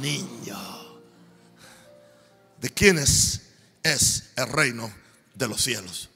[0.00, 0.56] niño.
[2.60, 3.40] ¿De quiénes
[3.82, 4.94] es el reino
[5.34, 6.08] de los cielos?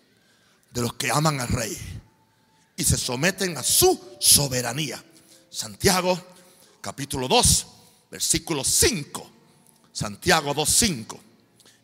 [0.71, 1.77] De los que aman al rey
[2.77, 5.05] y se someten a su soberanía.
[5.51, 6.17] Santiago
[6.81, 7.67] capítulo 2,
[8.13, 9.33] versículo 5.
[9.93, 11.21] Santiago 2, 5.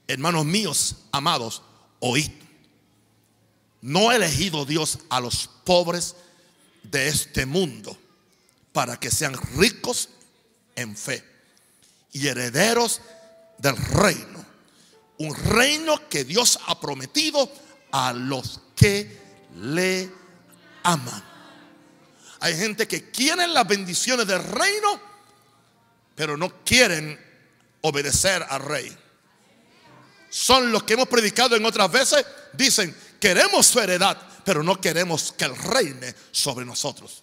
[0.07, 1.62] Hermanos míos, amados,
[1.98, 2.30] oíd.
[3.80, 6.14] No ha elegido Dios a los pobres
[6.85, 7.98] de este mundo
[8.74, 10.08] para que sean ricos
[10.74, 11.24] en fe
[12.10, 13.00] y herederos
[13.56, 14.44] del reino.
[15.18, 17.48] Un reino que Dios ha prometido
[17.92, 19.16] a los que
[19.54, 20.10] le
[20.82, 21.22] aman.
[22.40, 25.00] Hay gente que quieren las bendiciones del reino,
[26.16, 27.16] pero no quieren
[27.82, 28.98] obedecer al rey.
[30.28, 32.26] Son los que hemos predicado en otras veces.
[32.54, 37.22] Dicen, queremos su heredad, pero no queremos que Él reine sobre nosotros.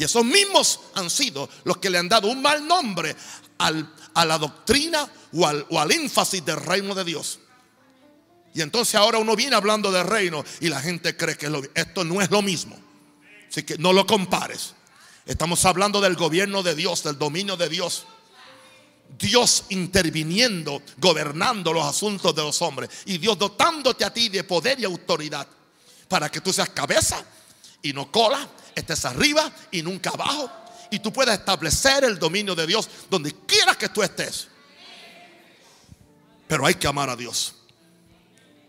[0.00, 3.14] Y esos mismos han sido los que le han dado un mal nombre
[3.58, 7.38] a la doctrina o al, o al énfasis del reino de Dios.
[8.54, 12.22] Y entonces ahora uno viene hablando del reino y la gente cree que esto no
[12.22, 12.78] es lo mismo.
[13.50, 14.74] Así que no lo compares.
[15.26, 18.06] Estamos hablando del gobierno de Dios, del dominio de Dios.
[19.18, 22.88] Dios interviniendo, gobernando los asuntos de los hombres.
[23.04, 25.46] Y Dios dotándote a ti de poder y autoridad
[26.08, 27.22] para que tú seas cabeza
[27.82, 30.50] y no cola, estés arriba y nunca abajo.
[30.90, 34.48] Y tú puedas establecer el dominio de Dios donde quiera que tú estés.
[36.48, 37.54] Pero hay que amar a Dios.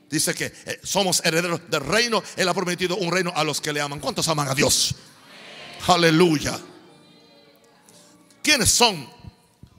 [0.10, 2.22] Dice que eh, somos herederos del reino.
[2.36, 4.00] Él ha prometido un reino a los que le aman.
[4.00, 4.94] ¿Cuántos aman a Dios?
[5.88, 6.60] Aleluya.
[8.44, 9.10] ¿Quiénes son?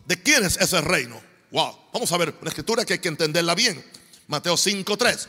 [0.06, 1.20] ¿De quién es ese reino?
[1.50, 1.78] Wow.
[1.92, 3.84] Vamos a ver una escritura que hay que entenderla bien.
[4.26, 5.26] Mateo 5.3.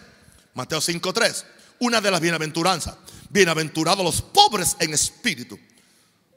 [0.53, 1.43] Mateo 5.3.
[1.79, 2.95] Una de las bienaventuranzas.
[3.33, 5.57] Bienaventurados los pobres en espíritu.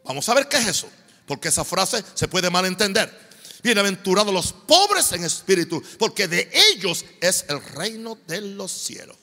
[0.02, 0.88] Vamos a ver qué es eso.
[1.26, 3.26] Porque esa frase se puede malentender.
[3.62, 9.14] Bienaventurados los pobres en espíritu, porque de ellos es el reino de los cielos.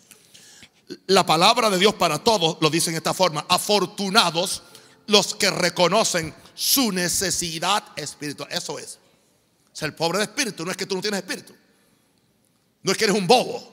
[1.07, 3.43] La palabra de Dios para todos lo dice en esta forma.
[3.49, 4.61] Afortunados
[5.07, 8.49] los que reconocen su necesidad espiritual.
[8.51, 8.99] Eso es.
[9.71, 11.55] Ser pobre de espíritu no es que tú no tienes espíritu.
[12.83, 13.67] No es que eres un bobo.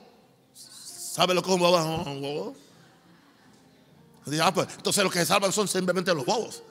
[0.54, 2.69] ¿Sabe lo que es un bobo?
[4.42, 6.62] Ah, pues, entonces los que se salvan son simplemente los bobos.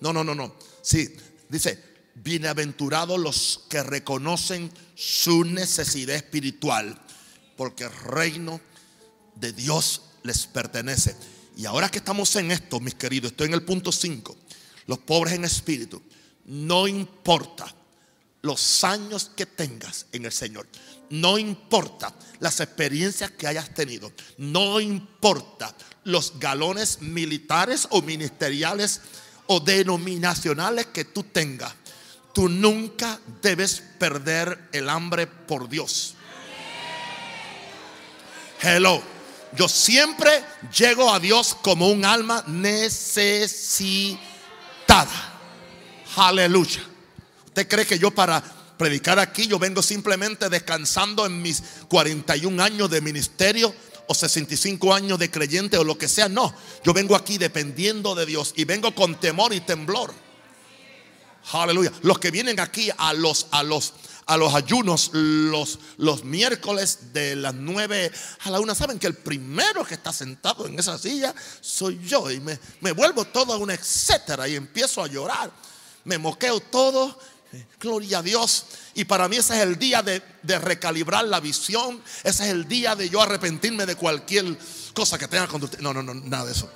[0.00, 0.54] No, no, no, no.
[0.82, 1.14] Sí,
[1.48, 1.82] dice,
[2.14, 7.00] bienaventurados los que reconocen su necesidad espiritual,
[7.56, 8.60] porque el reino
[9.34, 11.16] de Dios les pertenece.
[11.56, 14.36] Y ahora que estamos en esto, mis queridos, estoy en el punto 5,
[14.86, 16.02] los pobres en espíritu,
[16.46, 17.74] no importa
[18.42, 20.68] los años que tengas en el Señor,
[21.10, 25.74] no importa las experiencias que hayas tenido, no importa
[26.06, 29.02] los galones militares o ministeriales
[29.46, 31.72] o denominacionales que tú tengas
[32.36, 36.12] tú nunca debes perder el hambre por Dios.
[38.60, 39.02] Hello.
[39.56, 40.44] Yo siempre
[40.76, 44.20] llego a Dios como un alma necesitada.
[46.16, 46.82] Aleluya.
[47.46, 48.42] ¿Usted cree que yo para
[48.76, 53.74] predicar aquí yo vengo simplemente descansando en mis 41 años de ministerio?
[54.08, 56.28] O 65 años de creyente o lo que sea.
[56.28, 60.12] No, yo vengo aquí dependiendo de Dios y vengo con temor y temblor.
[61.52, 61.92] Aleluya.
[62.02, 63.92] Los que vienen aquí a los, a los,
[64.26, 69.14] a los ayunos los, los miércoles de las 9 a la 1, saben que el
[69.14, 72.30] primero que está sentado en esa silla soy yo.
[72.30, 75.52] Y me, me vuelvo todo un etcétera y empiezo a llorar.
[76.04, 77.16] Me moqueo todo.
[77.80, 78.66] Gloria a Dios.
[78.94, 80.22] Y para mí ese es el día de,
[80.58, 82.02] recalibrar la visión.
[82.24, 84.56] Ese es el día de yo arrepentirme de cualquier
[84.94, 85.80] cosa que tenga con usted.
[85.80, 86.70] No, no, no, nada de eso.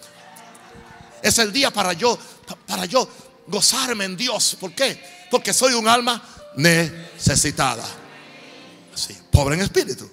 [1.23, 2.19] Es el día para yo,
[2.67, 3.09] para yo
[3.47, 4.57] gozarme en Dios.
[4.59, 5.03] ¿Por qué?
[5.31, 6.23] Porque soy un alma
[6.57, 7.87] necesitada.
[8.95, 10.11] Sí, pobre en espíritu.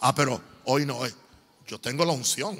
[0.00, 0.98] Ah, pero hoy no.
[0.98, 1.14] Hoy.
[1.66, 2.58] Yo tengo la unción.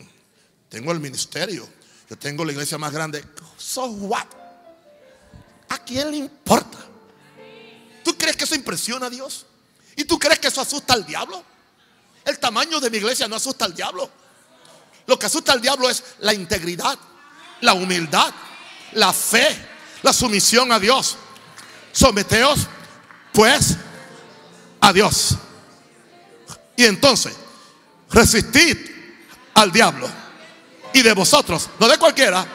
[0.68, 1.68] Tengo el ministerio.
[2.08, 3.24] Yo tengo la iglesia más grande.
[3.56, 4.41] So what?
[5.72, 6.76] ¿A quién le importa?
[8.04, 9.46] ¿Tú crees que eso impresiona a Dios?
[9.96, 11.42] ¿Y tú crees que eso asusta al diablo?
[12.26, 14.10] El tamaño de mi iglesia no asusta al diablo.
[15.06, 16.98] Lo que asusta al diablo es la integridad,
[17.62, 18.34] la humildad,
[18.92, 19.48] la fe,
[20.02, 21.16] la sumisión a Dios.
[21.90, 22.66] Someteos
[23.32, 23.76] pues
[24.78, 25.36] a Dios.
[26.76, 27.32] Y entonces,
[28.10, 28.76] resistid
[29.54, 30.06] al diablo.
[30.92, 32.46] Y de vosotros, no de cualquiera,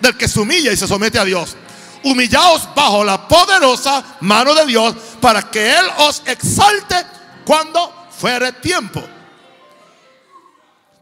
[0.00, 1.56] del que se humilla y se somete a Dios.
[2.04, 6.96] Humillaos bajo la poderosa mano de Dios para que Él os exalte
[7.44, 9.02] cuando fuere tiempo.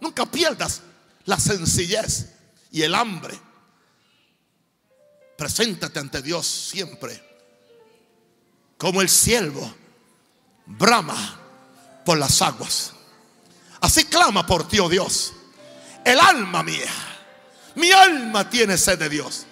[0.01, 0.81] Nunca pierdas
[1.25, 2.29] la sencillez
[2.71, 3.39] y el hambre
[5.43, 7.21] Preséntate ante Dios siempre
[8.79, 9.75] como el siervo
[10.67, 11.41] brama
[12.05, 12.93] por las aguas.
[13.81, 15.33] Así clama por ti, oh Dios.
[16.05, 16.93] El alma mía,
[17.75, 19.47] mi alma tiene sed de Dios,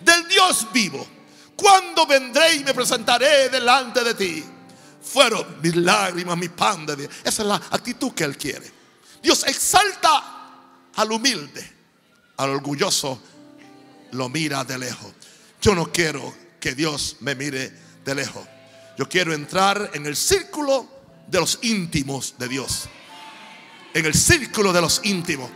[0.00, 1.06] del Dios vivo.
[1.56, 4.44] Cuando vendré y me presentaré delante de ti?
[5.02, 7.10] Fueron mis lágrimas, mi pan de Dios.
[7.24, 8.70] Esa es la actitud que Él quiere.
[9.22, 11.72] Dios exalta al humilde,
[12.36, 13.20] al orgulloso
[14.12, 15.12] lo mira de lejos.
[15.60, 17.72] Yo no quiero que Dios me mire
[18.04, 18.46] de lejos.
[18.98, 20.88] Yo quiero entrar en el círculo
[21.26, 22.88] de los íntimos de Dios.
[23.94, 25.50] En el círculo de los íntimos.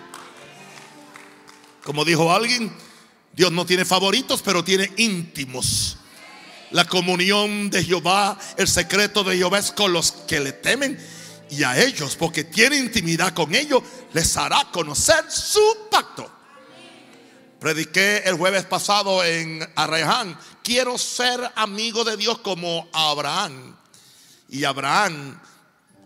[1.84, 2.72] Como dijo alguien,
[3.32, 5.96] Dios no tiene favoritos, pero tiene íntimos.
[6.70, 10.98] La comunión de Jehová, el secreto de Jehová es con los que le temen
[11.50, 16.30] y a ellos, porque tiene intimidad con ellos, les hará conocer su pacto.
[17.58, 20.38] Prediqué el jueves pasado en Arreján.
[20.62, 23.76] Quiero ser amigo de Dios como Abraham.
[24.48, 25.38] Y Abraham,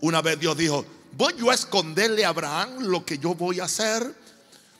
[0.00, 3.64] una vez Dios dijo, voy yo a esconderle a Abraham lo que yo voy a
[3.64, 4.14] hacer.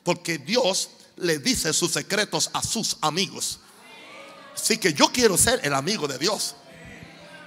[0.03, 3.61] Porque Dios le dice sus secretos a sus amigos.
[4.55, 6.57] Así que yo quiero ser el amigo de Dios.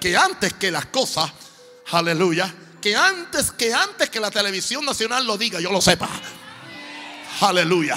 [0.00, 1.30] Que antes que las cosas,
[1.90, 6.08] aleluya, que antes que antes que la televisión nacional lo diga, yo lo sepa.
[7.40, 7.96] Aleluya.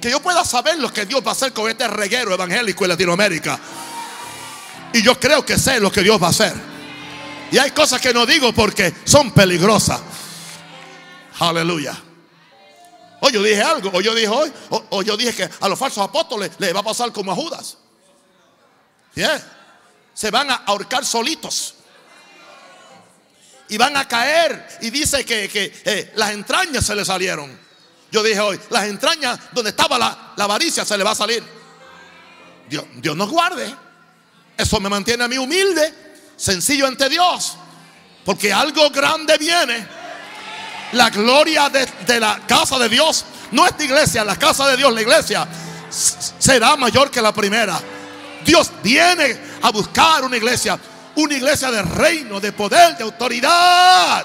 [0.00, 2.90] Que yo pueda saber lo que Dios va a hacer con este reguero evangélico en
[2.90, 3.58] Latinoamérica.
[4.92, 6.54] Y yo creo que sé lo que Dios va a hacer.
[7.50, 10.00] Y hay cosas que no digo porque son peligrosas.
[11.38, 12.05] Aleluya.
[13.20, 16.04] O yo dije algo, o yo dije hoy, o, yo dije que a los falsos
[16.04, 17.78] apóstoles les va a pasar como a Judas.
[20.14, 21.74] Se van a ahorcar solitos.
[23.68, 24.78] Y van a caer.
[24.82, 25.50] Y dice que,
[25.84, 27.58] eh, las entrañas se le salieron.
[28.12, 31.42] Yo dije hoy, las entrañas donde estaba la, la avaricia se le va a salir.
[32.68, 33.74] Dios, Dios nos guarde.
[34.56, 35.92] Eso me mantiene a mí humilde,
[36.36, 37.56] sencillo ante Dios.
[38.24, 39.95] Porque algo grande viene.
[40.92, 45.02] La gloria de, la casa de Dios, no es iglesia, la casa de Dios, la
[45.02, 45.46] iglesia,
[46.38, 47.78] será mayor que la primera.
[48.44, 50.78] Dios viene a buscar una iglesia,
[51.16, 54.24] una iglesia de reino, de poder, de autoridad.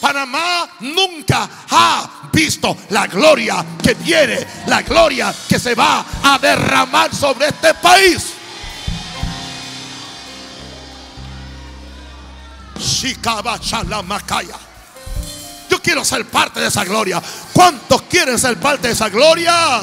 [0.00, 7.14] Panamá nunca ha visto la gloria que viene, la gloria que se va a derramar
[7.14, 8.35] sobre este país.
[15.68, 17.22] Yo quiero ser parte de esa gloria.
[17.52, 19.82] ¿Cuántos quieren ser parte de esa gloria?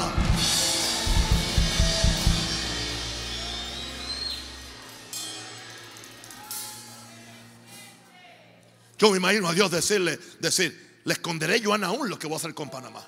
[8.98, 12.36] Yo me imagino a Dios decirle, decir, le esconderé yo a Naúl lo que voy
[12.36, 13.06] a hacer con Panamá.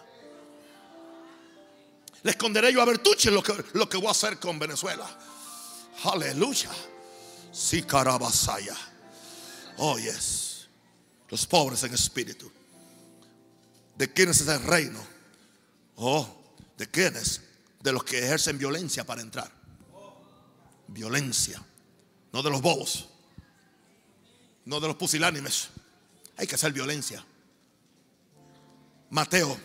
[2.21, 5.07] Le esconderé yo a Bertuche lo que, lo que voy a hacer con Venezuela.
[6.03, 6.69] Aleluya.
[7.51, 8.75] Sí, carabasaya.
[9.77, 10.67] Oh, yes.
[11.29, 12.51] Los pobres en espíritu.
[13.97, 14.99] ¿De quiénes es el reino?
[15.95, 16.27] Oh,
[16.77, 17.41] ¿de quiénes?
[17.81, 19.51] De los que ejercen violencia para entrar.
[20.88, 21.63] Violencia.
[22.31, 23.09] No de los bobos.
[24.65, 25.69] No de los pusilánimes.
[26.38, 27.23] Hay que hacer violencia.
[29.09, 29.57] Mateo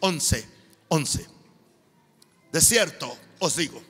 [0.00, 0.48] 11,
[0.88, 1.26] 11.
[2.50, 3.82] De cierto os digo,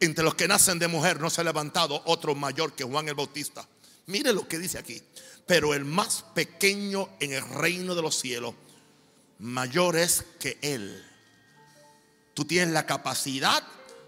[0.00, 3.14] entre los que nacen de mujer no se ha levantado otro mayor que Juan el
[3.14, 3.68] Bautista.
[4.06, 5.00] Mire lo que dice aquí.
[5.46, 8.54] Pero el más pequeño en el reino de los cielos,
[9.38, 11.04] mayor es que él.
[12.34, 13.62] Tú tienes la capacidad,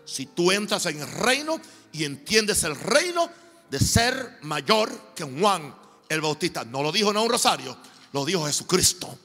[0.04, 1.60] si tú entras en el reino
[1.92, 3.30] y entiendes el reino,
[3.70, 5.74] de ser mayor que Juan
[6.08, 6.64] el Bautista.
[6.64, 7.76] No lo dijo no un rosario,
[8.12, 9.18] lo dijo Jesucristo.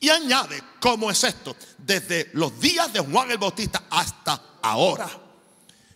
[0.00, 1.56] Y añade, ¿cómo es esto?
[1.76, 5.10] Desde los días de Juan el Bautista hasta ahora.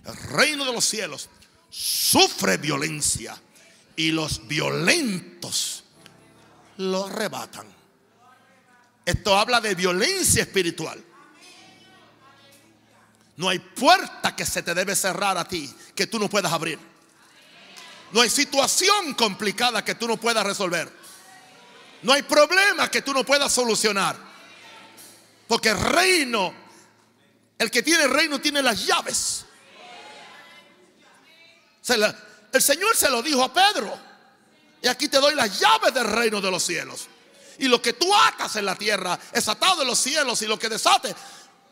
[0.05, 1.29] El reino de los cielos
[1.73, 3.35] sufre violencia
[3.97, 5.85] y los violentos
[6.77, 7.67] lo arrebatan.
[9.07, 11.03] Esto habla de violencia espiritual.
[13.39, 16.79] No hay puerta que se te debe cerrar a ti que tú no puedas abrir.
[18.13, 20.93] No hay situación complicada que tú no puedas resolver.
[22.03, 24.15] No hay problema que tú no puedas solucionar.
[25.49, 26.53] Porque el reino,
[27.59, 29.47] el que tiene reino tiene las llaves
[31.89, 33.99] el Señor se lo dijo a Pedro.
[34.83, 37.09] Y aquí te doy las llaves del reino de los cielos.
[37.59, 40.43] Y lo que tú atas en la tierra es atado en los cielos.
[40.43, 41.15] Y lo que desate,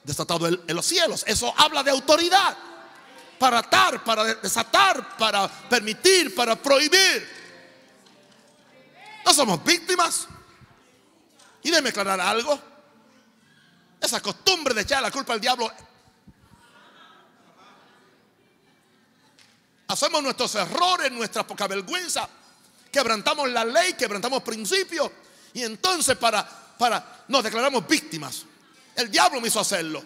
[0.04, 1.24] desatado en, los cielos.
[1.26, 2.56] Eso habla de autoridad.
[3.38, 7.40] Para atar, para desatar, para permitir, para prohibir.
[9.24, 10.26] No somos víctimas.
[11.62, 12.60] Y déjeme aclarar algo.
[14.00, 15.70] Esa costumbre de echar la culpa al diablo
[19.90, 22.28] Hacemos nuestros errores, nuestra poca vergüenza.
[22.92, 25.10] Quebrantamos la ley, quebrantamos principios.
[25.52, 28.44] Y entonces para, para, nos declaramos víctimas.
[28.94, 30.00] El diablo me hizo hacerlo.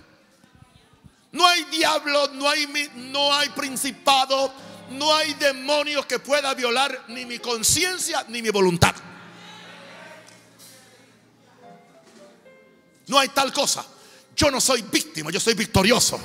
[1.32, 4.55] No hay diablo, no hay, no hay principado,
[4.93, 8.95] no hay demonios que pueda violar ni mi conciencia ni mi voluntad.
[13.07, 13.85] No hay tal cosa.
[14.35, 16.18] Yo no soy víctima, yo soy victorioso.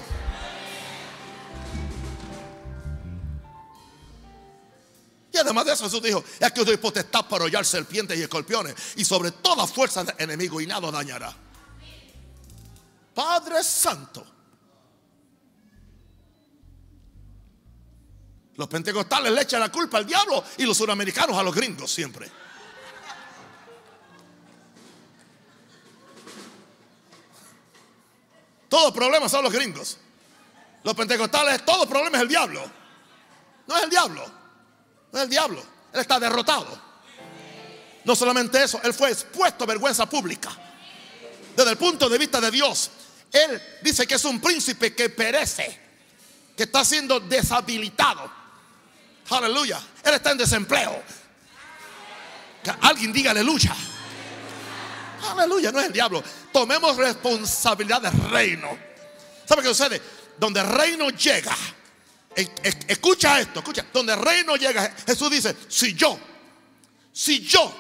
[5.37, 8.75] Además de eso, Jesús dijo: Es que os doy potestad para hollar serpientes y escorpiones
[8.95, 11.33] y sobre toda fuerza del enemigo y nada dañará.
[13.13, 14.25] Padre Santo.
[18.55, 22.29] Los pentecostales le echan la culpa al diablo y los suramericanos a los gringos siempre.
[28.67, 29.97] Todos problemas son los gringos.
[30.83, 32.61] Los pentecostales, todo problema es el diablo.
[33.67, 34.38] No es el diablo.
[35.11, 35.63] No es el diablo.
[35.93, 36.89] Él está derrotado.
[38.03, 40.49] No solamente eso, él fue expuesto a vergüenza pública.
[41.55, 42.89] Desde el punto de vista de Dios,
[43.31, 45.79] él dice que es un príncipe que perece,
[46.55, 48.31] que está siendo deshabilitado.
[49.29, 49.79] Aleluya.
[50.03, 51.03] Él está en desempleo.
[52.63, 53.75] Que alguien diga aleluya.
[55.31, 56.23] Aleluya, no es el diablo.
[56.51, 58.77] Tomemos responsabilidad del reino.
[59.45, 60.01] ¿Sabe qué sucede?
[60.37, 61.55] Donde el reino llega,
[62.35, 66.17] escucha esto, escucha, donde el reino llega, Jesús dice, si yo,
[67.11, 67.73] si yo,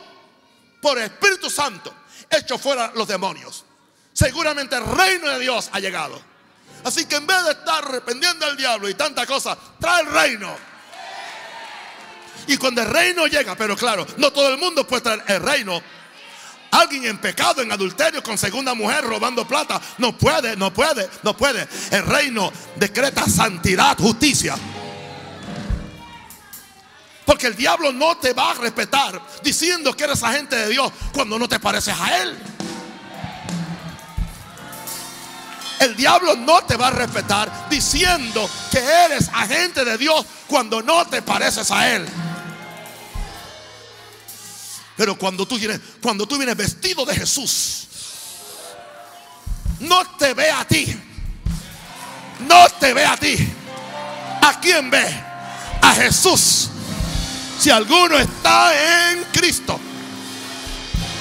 [0.81, 1.93] por Espíritu Santo,
[2.29, 3.65] echo fuera los demonios,
[4.13, 6.21] seguramente el reino de Dios ha llegado.
[6.83, 10.55] Así que en vez de estar arrependiendo al diablo y tanta cosa, trae el reino.
[12.47, 15.81] Y cuando el reino llega, pero claro, no todo el mundo puede traer el reino
[16.71, 19.81] Alguien en pecado, en adulterio, con segunda mujer, robando plata.
[19.97, 21.67] No puede, no puede, no puede.
[21.91, 24.55] El reino decreta santidad, justicia.
[27.25, 31.37] Porque el diablo no te va a respetar diciendo que eres agente de Dios cuando
[31.37, 32.37] no te pareces a Él.
[35.79, 41.05] El diablo no te va a respetar diciendo que eres agente de Dios cuando no
[41.07, 42.05] te pareces a Él.
[44.99, 47.87] Pero cuando tú vienes, cuando tú vienes vestido de Jesús,
[49.79, 50.93] no te ve a ti.
[52.45, 53.47] No te ve a ti.
[54.41, 55.05] ¿A quién ve?
[55.81, 56.67] A Jesús.
[57.57, 59.79] Si alguno está en Cristo,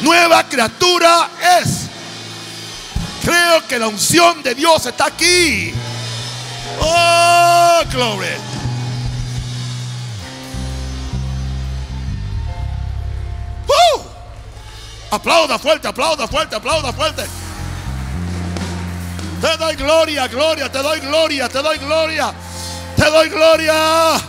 [0.01, 1.31] nueva criatura
[1.63, 1.83] es.
[3.25, 5.73] Creo que la unción de Dios está aquí.
[6.81, 8.58] Oh, gloria.
[15.11, 17.25] Aplauda fuerte, aplauda fuerte, aplauda fuerte.
[19.41, 22.35] Te doy gloria, gloria, te doy gloria, te doy gloria,
[22.97, 24.21] te doy gloria.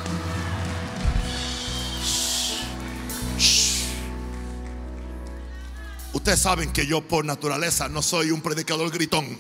[6.14, 9.38] Ustedes saben que yo por naturaleza no soy un predicador gritón.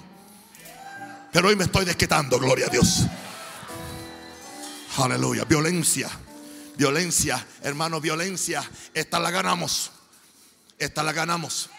[1.32, 3.06] Pero hoy me estoy desquitando, gloria a Dios.
[4.98, 5.46] Aleluya.
[5.46, 6.10] Violencia,
[6.80, 8.64] violencia, hermano, violencia.
[8.94, 9.92] Esta la ganamos.
[10.78, 11.70] Esta la ganamos.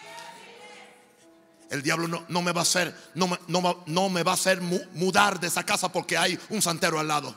[1.71, 5.39] El diablo no, me va a hacer, no, no, no me va a hacer mudar
[5.39, 7.35] de esa casa porque hay un santero al lado.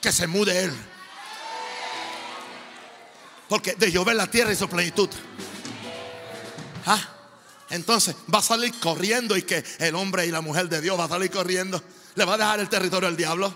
[0.00, 0.72] Que se mude él.
[3.50, 5.10] Porque de llover la tierra y su plenitud.
[6.86, 7.06] ¿Ah?
[7.68, 11.04] Entonces va a salir corriendo y que el hombre y la mujer de Dios va
[11.04, 11.82] a salir corriendo.
[12.14, 13.54] ¿Le va a dejar el territorio al diablo?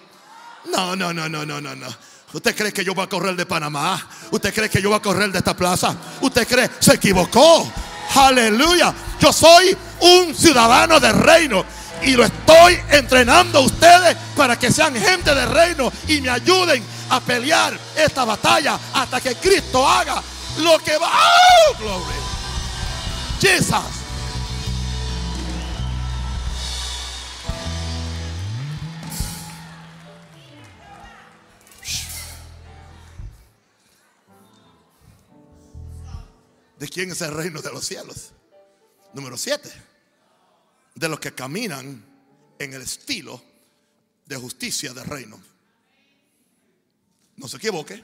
[0.66, 2.09] No, no, no, no, no, no, no.
[2.32, 4.06] ¿Usted cree que yo voy a correr de Panamá?
[4.30, 5.96] ¿Usted cree que yo voy a correr de esta plaza?
[6.20, 6.70] ¿Usted cree?
[6.78, 7.70] Se equivocó.
[8.14, 8.94] Aleluya.
[9.20, 11.64] Yo soy un ciudadano del reino.
[12.02, 16.82] Y lo estoy entrenando a ustedes para que sean gente del reino y me ayuden
[17.10, 20.22] a pelear esta batalla hasta que Cristo haga
[20.58, 21.10] lo que va.
[21.10, 22.14] ¡Oh, glory!
[23.40, 23.99] Jesus.
[36.80, 38.30] ¿De quién es el reino de los cielos?
[39.12, 39.70] Número siete.
[40.94, 42.02] De los que caminan
[42.58, 43.44] en el estilo
[44.24, 45.38] de justicia del reino.
[47.36, 48.02] No se equivoque.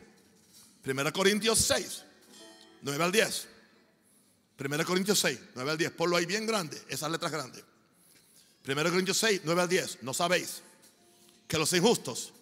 [0.82, 2.02] Primera Corintios 6,
[2.82, 3.48] 9 al 10.
[4.56, 5.90] Primera Corintios 6, 9 al 10.
[5.92, 7.64] Ponlo ahí bien grande, esas letras grandes.
[8.62, 10.02] Primera Corintios 6, 9 al 10.
[10.02, 10.60] No sabéis
[11.48, 12.34] que los injustos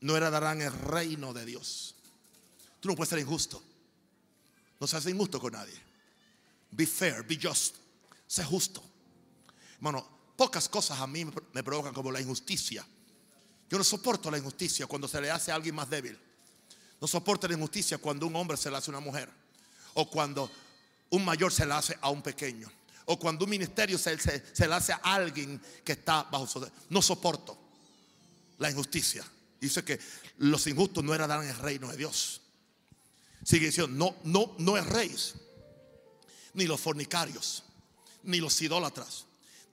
[0.00, 1.94] no heredarán el reino de Dios.
[2.80, 3.62] Tú no puedes ser injusto.
[4.80, 5.74] No seas injusto con nadie.
[6.70, 7.76] Be fair, be just.
[8.26, 8.82] Sé justo.
[9.76, 10.06] Hermano,
[10.36, 12.86] pocas cosas a mí me provocan como la injusticia.
[13.70, 16.18] Yo no soporto la injusticia cuando se le hace a alguien más débil.
[17.00, 19.28] No soporto la injusticia cuando un hombre se le hace a una mujer.
[19.94, 20.50] O cuando
[21.10, 22.70] un mayor se le hace a un pequeño.
[23.06, 26.66] O cuando un ministerio se, le hace a alguien que está bajo su...
[26.90, 27.58] No soporto
[28.58, 29.24] la injusticia.
[29.60, 29.98] Dice que
[30.38, 32.42] los injustos no eran el reino de Dios.
[33.44, 35.14] Sigue diciendo, no, no, no es rey
[36.54, 37.62] ni los fornicarios,
[38.24, 39.26] ni los idólatras,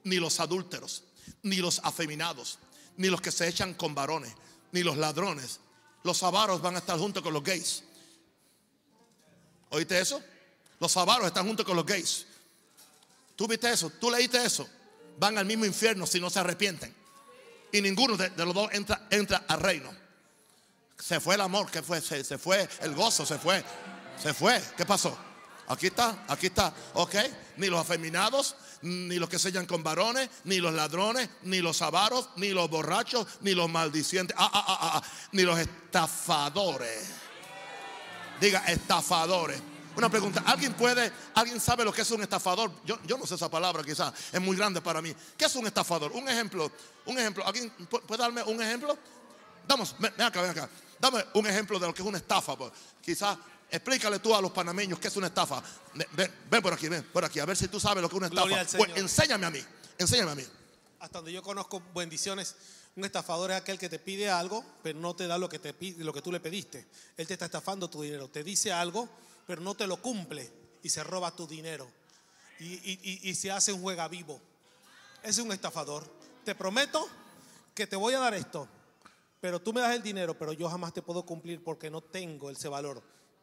[0.04, 1.02] ni los adúlteros,
[1.42, 2.60] ni los afeminados,
[2.96, 4.32] ni los que se echan con varones,
[4.70, 5.58] ni los ladrones.
[6.04, 7.82] Los avaros van a estar junto con los gays.
[9.70, 10.22] ¿Oíste eso?
[10.78, 12.26] Los avaros están junto con los gays.
[13.34, 13.90] ¿Tú viste eso?
[13.90, 14.68] ¿Tú leíste eso?
[15.18, 16.94] Van al mismo infierno si no se arrepienten.
[17.72, 19.90] Y ninguno de, los dos entra, entra al reino.
[20.98, 22.00] Se fue el amor, ¿qué fue?
[22.00, 23.64] Se, se fue el gozo, se fue.
[24.20, 24.62] Se fue.
[24.76, 25.16] ¿Qué pasó?
[25.68, 26.72] Aquí está, aquí está.
[26.94, 27.14] ¿Ok?
[27.56, 32.28] Ni los afeminados, ni los que sellan con varones, ni los ladrones, ni los avaros,
[32.36, 37.08] ni los borrachos, ni los maldicientes, ah, ah, ah, ah ni los estafadores.
[38.40, 39.60] Diga, estafadores.
[39.96, 42.70] Una pregunta, ¿alguien puede, alguien sabe lo que es un estafador?
[42.84, 45.14] Yo, yo no sé esa palabra quizás, es muy grande para mí.
[45.38, 46.12] ¿Qué es un estafador?
[46.12, 46.70] Un ejemplo,
[47.06, 47.46] un ejemplo.
[47.46, 48.96] ¿Alguien puede darme un ejemplo?
[49.66, 50.68] Damos, ven acá, ven acá.
[50.98, 52.56] Dame un ejemplo de lo que es una estafa.
[52.56, 52.72] Pues.
[53.02, 53.38] Quizás
[53.70, 55.62] explícale tú a los panameños qué es una estafa.
[55.94, 58.18] Ven, ven, por aquí, ven por aquí, a ver si tú sabes lo que es
[58.18, 58.76] una estafa.
[58.76, 59.62] Pues, enséñame a mí,
[59.98, 60.44] enséñame a mí.
[61.00, 62.56] Hasta donde yo conozco bendiciones
[62.96, 65.74] un estafador es aquel que te pide algo, pero no te da lo que, te
[65.74, 66.86] pide, lo que tú le pediste.
[67.18, 68.28] Él te está estafando tu dinero.
[68.28, 69.06] Te dice algo,
[69.46, 70.50] pero no te lo cumple
[70.82, 71.86] y se roba tu dinero.
[72.58, 74.40] Y, se hace un juega vivo.
[75.22, 76.10] Es un estafador.
[76.42, 77.06] Te prometo
[77.74, 78.66] que te voy a dar esto,
[79.40, 82.50] pero tú me das el dinero, pero yo jamás te puedo cumplir porque no tengo
[82.50, 83.02] ese valor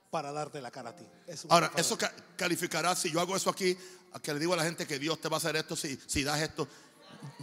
[0.09, 1.05] para darte la cara a ti.
[1.49, 1.97] Ahora, eso
[2.35, 3.75] calificará si yo hago eso aquí,
[4.11, 5.99] a que le digo a la gente que Dios te va a hacer esto si,
[6.05, 6.67] si das esto.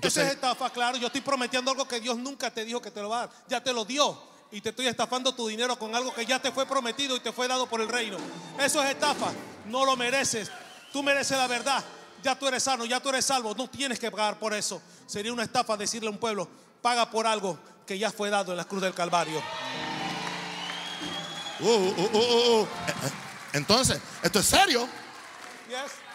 [0.01, 0.97] Esa es estafa, claro.
[0.97, 3.37] Yo estoy prometiendo algo que Dios nunca te dijo que te lo va a dar.
[3.49, 4.31] Ya te lo dio.
[4.53, 7.33] Y te estoy estafando tu dinero con algo que ya te fue prometido y te
[7.33, 8.19] fue dado por el reino.
[8.59, 9.33] Eso es estafa.
[9.67, 10.51] No lo mereces.
[10.93, 11.85] Tú mereces la verdad.
[12.23, 13.55] Ya tú eres sano, ya tú eres salvo.
[13.55, 14.83] No tienes que pagar por eso.
[15.07, 16.49] Sería una estafa decirle a un pueblo,
[16.83, 17.59] paga por algo
[17.91, 19.43] que ya fue dado en la cruz del Calvario.
[21.59, 22.69] Uh, uh, uh,
[23.53, 24.89] Entonces, esto es serio.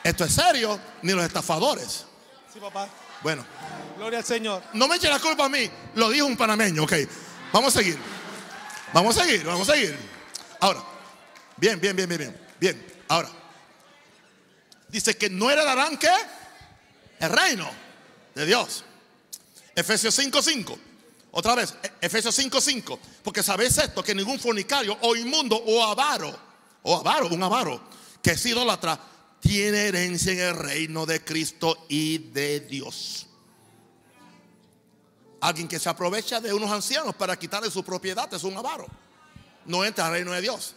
[0.02, 2.06] Esto es serio, ni los estafadores.
[2.54, 2.88] Sí, papá.
[3.22, 3.46] Bueno.
[3.98, 4.64] Gloria al Señor.
[4.72, 5.70] No me eche la culpa a mí.
[5.96, 6.94] Lo dijo un panameño, ok.
[7.52, 7.98] Vamos a seguir.
[8.94, 9.98] Vamos a seguir, vamos a seguir.
[10.62, 10.82] Ahora,
[11.58, 12.42] bien, bien, bien, bien, bien.
[12.58, 13.28] Bien, ahora.
[14.88, 16.14] Dice que no heredarán qué?
[17.20, 17.70] El reino
[18.34, 18.86] de Dios.
[19.76, 20.95] Efesios 5:5.
[21.38, 22.98] Otra vez, e- Efesios 5:5.
[23.22, 26.34] Porque sabéis esto, que ningún fornicario o inmundo o avaro,
[26.82, 27.82] o avaro, un avaro,
[28.22, 28.98] que es idólatra,
[29.42, 33.28] tiene herencia en el reino de Cristo y de Dios.
[35.42, 38.88] Alguien que se aprovecha de unos ancianos para quitarle su propiedad es un avaro.
[39.66, 40.74] No entra al reino de Dios.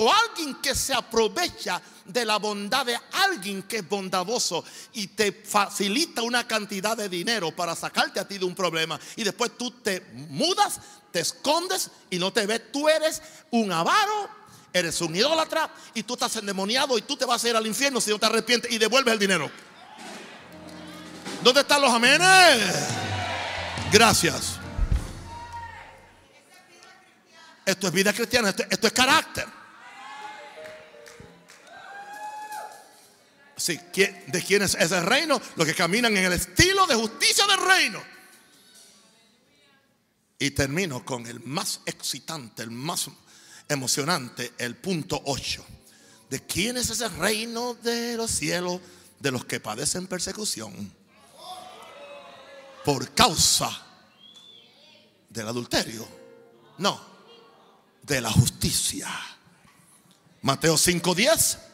[0.00, 5.32] O alguien que se aprovecha de la bondad de alguien que es bondadoso y te
[5.32, 8.98] facilita una cantidad de dinero para sacarte a ti de un problema.
[9.16, 10.80] Y después tú te mudas,
[11.10, 12.70] te escondes y no te ves.
[12.70, 13.20] Tú eres
[13.50, 14.38] un avaro
[14.72, 18.00] Eres un idólatra y tú estás endemoniado y tú te vas a ir al infierno
[18.00, 19.50] si no te arrepientes y devuelves el dinero.
[21.42, 22.60] ¿Dónde están los amenes?
[23.90, 24.58] Gracias.
[27.64, 29.46] Esto es vida cristiana, esto, es carácter.
[33.58, 35.40] Sí, ¿de quién es ese reino?
[35.56, 38.02] Los que caminan en el estilo de justicia del reino.
[40.38, 43.10] Y termino con el más excitante, el más
[43.68, 45.64] emocionante el punto 8.
[46.30, 48.80] ¿De quién es ese reino de los cielos?
[49.18, 50.92] De los que padecen persecución
[52.84, 53.68] por causa
[55.28, 56.08] del adulterio.
[56.78, 56.98] No,
[58.02, 59.08] de la justicia.
[60.42, 61.67] Mateo 5:10.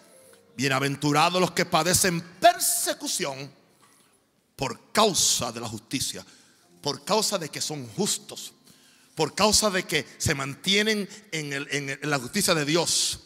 [0.57, 3.51] Bienaventurados los que padecen persecución
[4.55, 6.25] por causa de la justicia,
[6.81, 8.53] por causa de que son justos,
[9.15, 13.21] por causa de que se mantienen en, la justicia de Dios.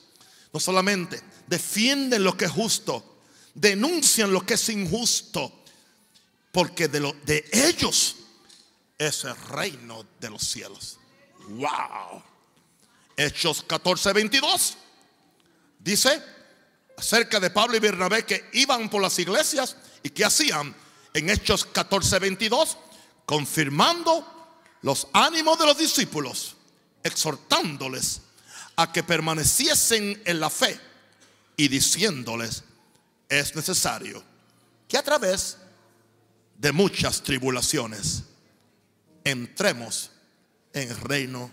[0.53, 3.21] No solamente defienden lo que es justo,
[3.55, 5.65] denuncian lo que es injusto,
[6.51, 8.17] porque de, de ellos
[8.97, 10.99] es el reino de los cielos.
[11.49, 12.23] Wow.
[13.17, 14.77] Hechos 14, 22
[15.81, 16.23] dice
[16.99, 20.75] acerca de Pablo y Bernabé que iban por las iglesias y que hacían
[21.15, 22.77] en Hechos 14, 22,
[23.25, 24.27] confirmando
[24.83, 26.57] los ánimos de los discípulos,
[27.05, 28.23] exhortándoles
[28.75, 30.79] a que permaneciesen en la fe
[31.57, 32.65] y diciéndoles,
[33.29, 34.25] es necesario
[34.89, 35.57] que a través
[36.57, 38.25] de muchas tribulaciones
[39.23, 40.11] entremos
[40.73, 41.53] en el reino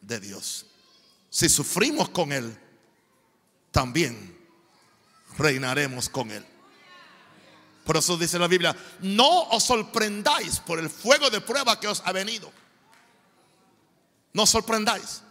[0.00, 0.64] de Dios.
[1.28, 2.58] Si sufrimos con Él,
[3.70, 4.35] también
[5.38, 6.44] reinaremos con Él.
[7.84, 12.02] Por eso dice la Biblia, no os sorprendáis por el fuego de prueba que os
[12.04, 12.52] ha venido.
[14.32, 15.22] No os sorprendáis.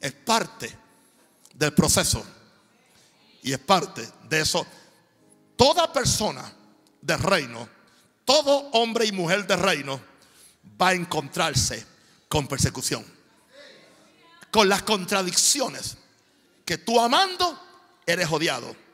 [0.00, 0.72] Es parte
[1.54, 2.24] del proceso.
[3.42, 4.64] Y es parte de eso.
[5.56, 6.52] Toda persona
[7.00, 7.68] del reino,
[8.24, 10.00] todo hombre y mujer del reino
[10.80, 11.84] va a encontrarse
[12.28, 13.04] con persecución.
[14.50, 15.96] Con las contradicciones
[16.64, 17.60] que tú amando
[18.06, 18.85] eres odiado.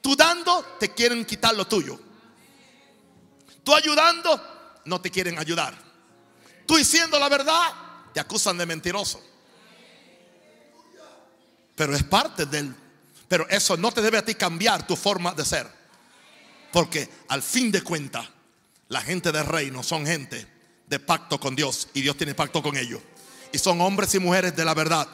[0.00, 1.98] Tú dando te quieren quitar lo tuyo.
[3.64, 5.74] Tú ayudando no te quieren ayudar.
[6.66, 7.72] Tú diciendo la verdad
[8.12, 9.22] te acusan de mentiroso.
[11.74, 12.74] Pero es parte del...
[13.28, 15.66] Pero eso no te debe a ti cambiar tu forma de ser.
[16.72, 18.26] Porque al fin de cuentas,
[18.88, 20.46] la gente del reino son gente
[20.86, 23.00] de pacto con Dios y Dios tiene pacto con ellos.
[23.52, 25.06] Y son hombres y mujeres de la verdad.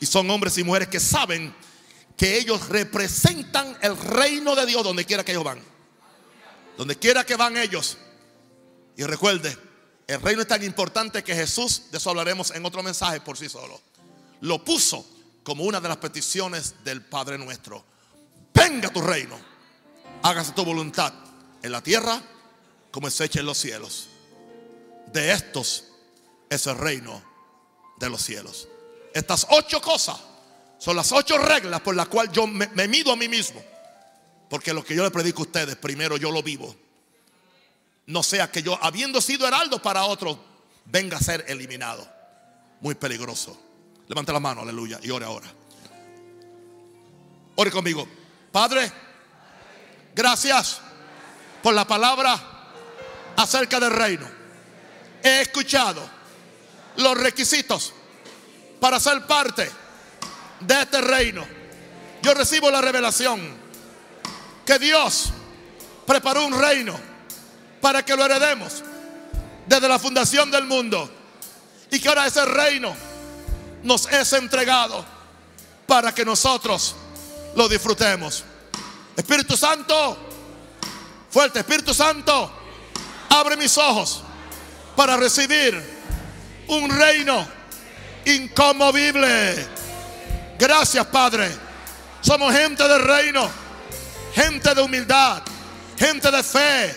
[0.00, 1.54] Y son hombres y mujeres que saben
[2.18, 5.62] que ellos representan el reino de Dios donde quiera que ellos van.
[6.76, 7.96] Donde quiera que van ellos.
[8.96, 9.56] Y recuerde,
[10.08, 13.48] el reino es tan importante que Jesús, de eso hablaremos en otro mensaje por sí
[13.48, 13.80] solo,
[14.40, 15.06] lo puso
[15.44, 17.84] como una de las peticiones del Padre nuestro.
[18.52, 19.38] Venga tu reino,
[20.22, 21.14] hágase tu voluntad
[21.62, 22.20] en la tierra
[22.90, 24.08] como es hecha en los cielos.
[25.12, 25.84] De estos
[26.50, 27.22] es el reino
[27.96, 28.66] de los cielos.
[29.14, 30.18] Estas ocho cosas
[30.78, 33.62] son las ocho reglas por las cuales yo me, mido a mí mismo.
[34.48, 36.74] Porque lo que yo le predico a ustedes, primero yo lo vivo.
[38.06, 40.38] No sea que yo, habiendo sido heraldo para otros,
[40.86, 42.08] venga a ser eliminado.
[42.80, 43.60] Muy peligroso.
[44.06, 45.52] Levante la mano, aleluya, y ore ahora.
[47.56, 48.08] Ore conmigo.
[48.50, 48.90] Padre,
[50.14, 50.80] gracias
[51.62, 52.40] por la palabra
[53.36, 54.26] acerca del reino.
[55.22, 56.08] He escuchado
[56.96, 57.92] los requisitos
[58.80, 59.70] para ser parte
[60.60, 61.46] de este reino.
[62.22, 63.40] Yo recibo la revelación
[64.64, 65.30] que Dios
[66.06, 66.98] preparó un reino
[67.80, 68.82] para que lo heredemos
[69.66, 71.10] desde la fundación del mundo
[71.90, 72.94] y que ahora ese reino
[73.82, 75.04] nos es entregado
[75.86, 76.94] para que nosotros
[77.54, 78.44] lo disfrutemos.
[79.16, 80.16] Espíritu Santo,
[81.30, 82.50] fuerte Espíritu Santo,
[83.30, 84.22] abre mis ojos
[84.96, 85.80] para recibir
[86.68, 87.46] un reino
[88.24, 89.77] inconmovible.
[90.58, 91.50] Gracias Padre.
[92.20, 93.48] Somos gente del reino,
[94.34, 95.42] gente de humildad,
[95.96, 96.96] gente de fe,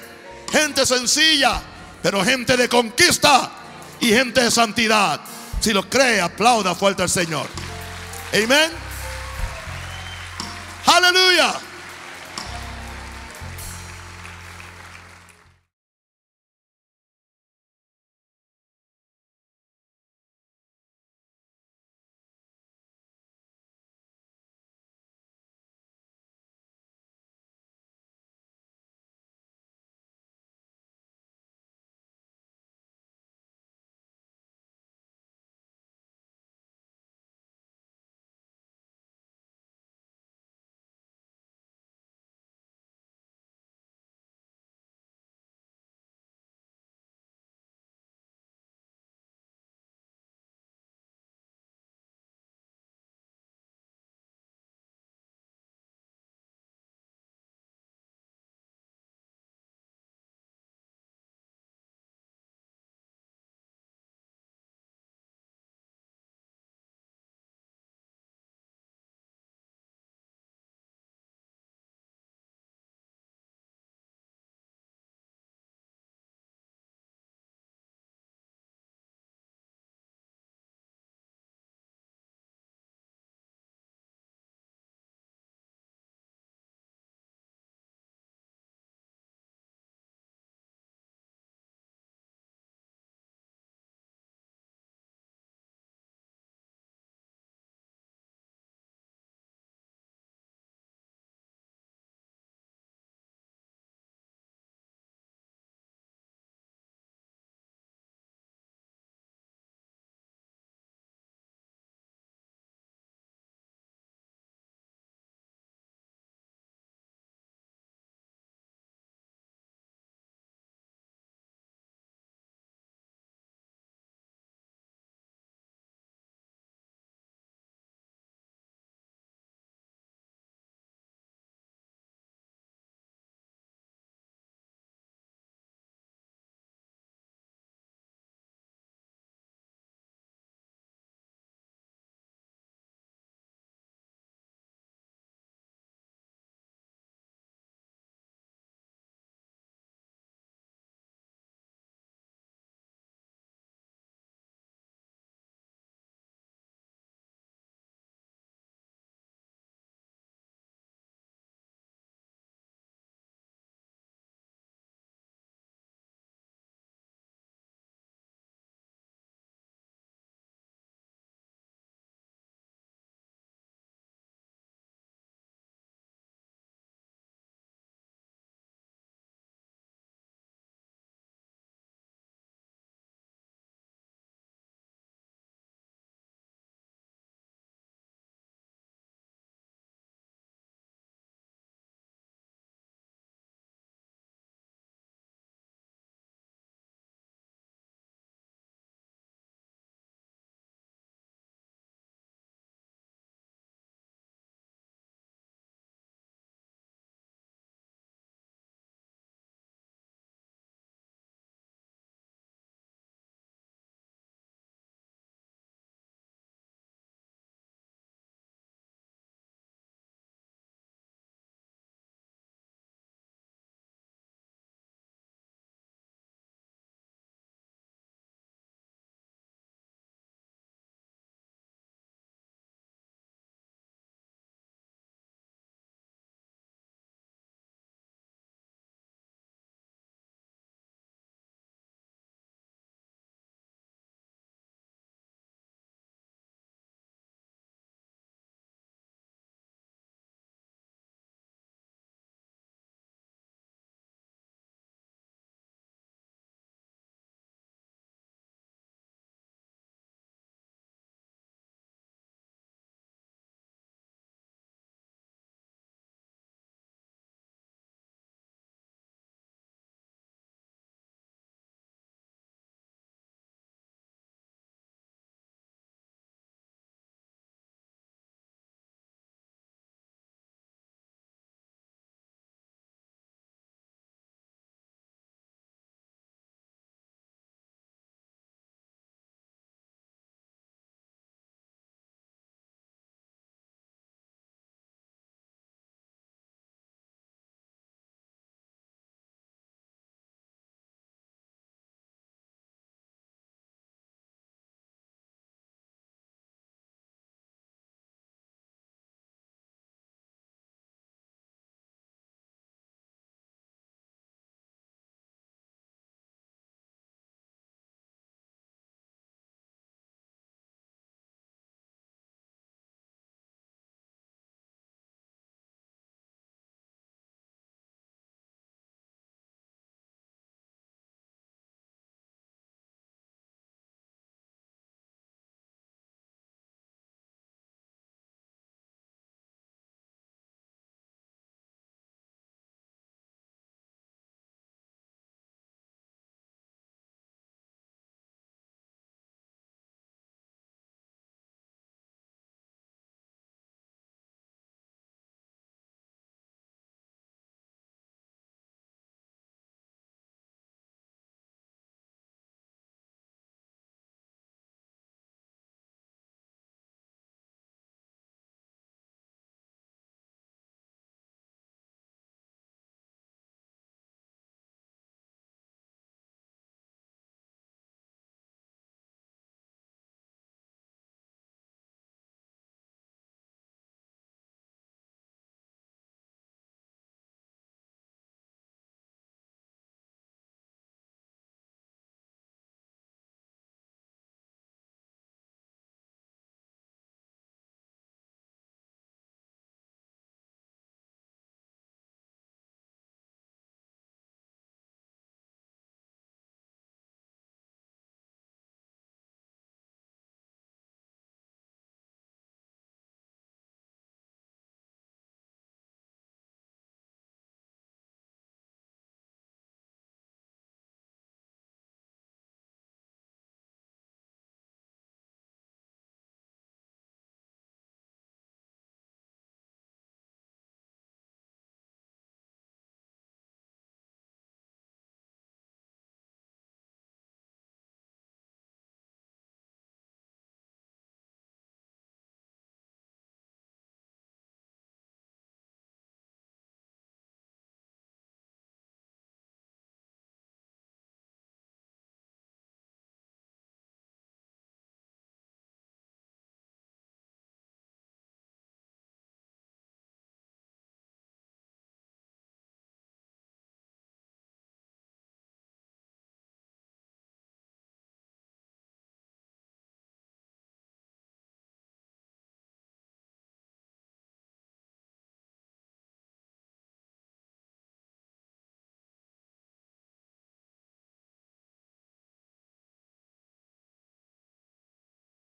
[0.52, 1.62] gente sencilla,
[2.02, 3.52] pero gente de conquista
[4.00, 5.22] y gente de santidad.
[5.60, 7.48] Si lo cree, aplauda fuerte al Señor.
[8.34, 8.72] Amén.
[10.88, 11.54] Aleluya.